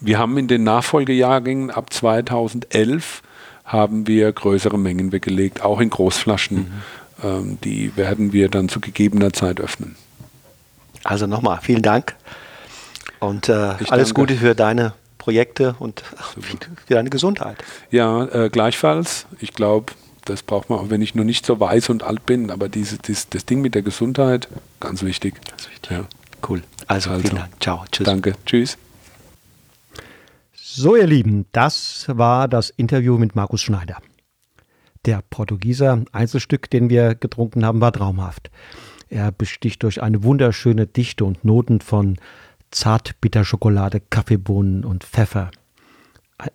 [0.00, 3.22] Wir haben in den Nachfolgejahrgängen ab 2011
[3.64, 6.58] haben wir größere Mengen weggelegt, auch in Großflaschen.
[6.58, 6.82] Mhm
[7.22, 9.96] ähm, die werden wir dann zu gegebener Zeit öffnen.
[11.04, 12.14] Also nochmal, vielen Dank
[13.18, 14.14] und äh, alles.
[14.14, 16.00] Gute für deine Projekte und
[16.86, 17.56] für deine Gesundheit.
[17.90, 19.26] Ja, äh, gleichfalls.
[19.40, 19.92] Ich glaube,
[20.24, 22.98] das braucht man auch, wenn ich nur nicht so weiß und alt bin, aber diese,
[22.98, 24.48] dieses, das Ding mit der Gesundheit,
[24.80, 25.34] ganz wichtig.
[25.48, 25.90] Ganz wichtig.
[25.90, 26.04] Ja.
[26.48, 26.62] Cool.
[26.86, 27.62] Also, also vielen Dank.
[27.62, 27.84] Ciao.
[27.90, 28.04] Tschüss.
[28.04, 28.34] Danke.
[28.46, 28.78] Tschüss.
[30.54, 33.98] So, ihr Lieben, das war das Interview mit Markus Schneider.
[35.04, 38.50] Der Portugieser Einzelstück, den wir getrunken haben, war traumhaft.
[39.08, 42.16] Er besticht durch eine wunderschöne Dichte und Noten von
[42.70, 45.50] Zartbitterschokolade, Kaffeebohnen und Pfeffer.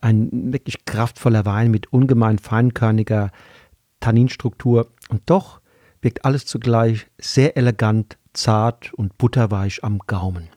[0.01, 3.31] Ein wirklich kraftvoller Wein mit ungemein feinkörniger
[3.99, 5.61] Tanninstruktur und doch
[6.01, 10.49] wirkt alles zugleich sehr elegant, zart und butterweich am Gaumen.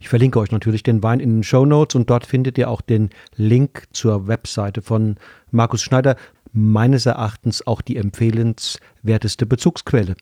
[0.00, 2.80] Ich verlinke euch natürlich den Wein in den Show Notes und dort findet ihr auch
[2.80, 5.16] den Link zur Webseite von
[5.50, 6.16] Markus Schneider,
[6.52, 10.16] meines Erachtens auch die empfehlenswerteste Bezugsquelle.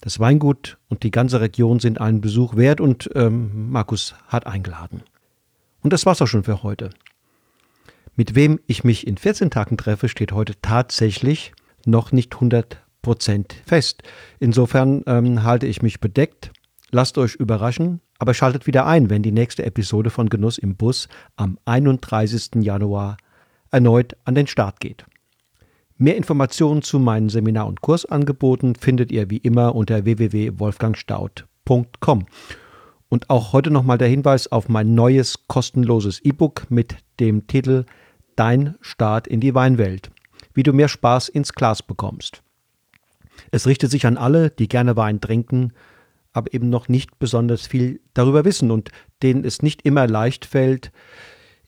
[0.00, 5.02] Das Weingut und die ganze Region sind einen Besuch wert und ähm, Markus hat eingeladen.
[5.82, 6.90] Und das war's auch schon für heute.
[8.16, 11.52] Mit wem ich mich in 14 Tagen treffe, steht heute tatsächlich
[11.84, 12.76] noch nicht 100%
[13.66, 14.02] fest.
[14.40, 16.50] Insofern ähm, halte ich mich bedeckt.
[16.90, 21.08] Lasst euch überraschen, aber schaltet wieder ein, wenn die nächste Episode von Genuss im Bus
[21.36, 22.62] am 31.
[22.62, 23.18] Januar
[23.70, 25.04] erneut an den Start geht.
[25.98, 32.26] Mehr Informationen zu meinen Seminar- und Kursangeboten findet ihr wie immer unter www.wolfgangstaud.com.
[33.08, 37.84] Und auch heute nochmal der Hinweis auf mein neues kostenloses E-Book mit dem Titel
[38.36, 40.10] Dein Start in die Weinwelt,
[40.54, 42.42] wie du mehr Spaß ins Glas bekommst.
[43.50, 45.72] Es richtet sich an alle, die gerne Wein trinken,
[46.32, 48.90] aber eben noch nicht besonders viel darüber wissen und
[49.22, 50.92] denen es nicht immer leicht fällt,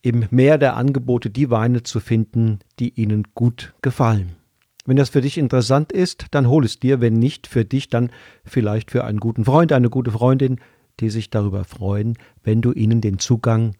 [0.03, 4.37] im Meer der Angebote die Weine zu finden, die ihnen gut gefallen.
[4.85, 8.11] Wenn das für dich interessant ist, dann hol es dir, wenn nicht für dich, dann
[8.45, 10.61] vielleicht für einen guten Freund, eine gute Freundin,
[11.01, 13.75] die sich darüber freuen, wenn du ihnen den Zugang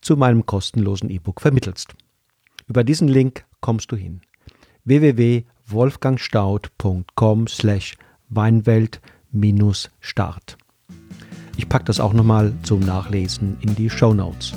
[0.00, 1.94] zu meinem kostenlosen E-Book vermittelst.
[2.70, 4.20] Über diesen Link kommst du hin.
[4.84, 7.96] www.wolfgangstaud.com slash
[8.28, 10.56] Weinwelt-Start.
[11.56, 14.52] Ich packe das auch nochmal zum Nachlesen in die Show Notes.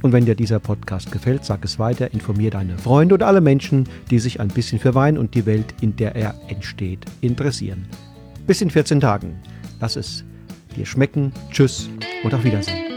[0.00, 3.86] Und wenn dir dieser Podcast gefällt, sag es weiter, informier deine Freunde und alle Menschen,
[4.10, 7.86] die sich ein bisschen für Wein und die Welt, in der er entsteht, interessieren.
[8.46, 9.38] Bis in 14 Tagen.
[9.78, 10.24] Lass es
[10.74, 11.34] dir schmecken.
[11.50, 11.90] Tschüss
[12.24, 12.91] und auf Wiedersehen.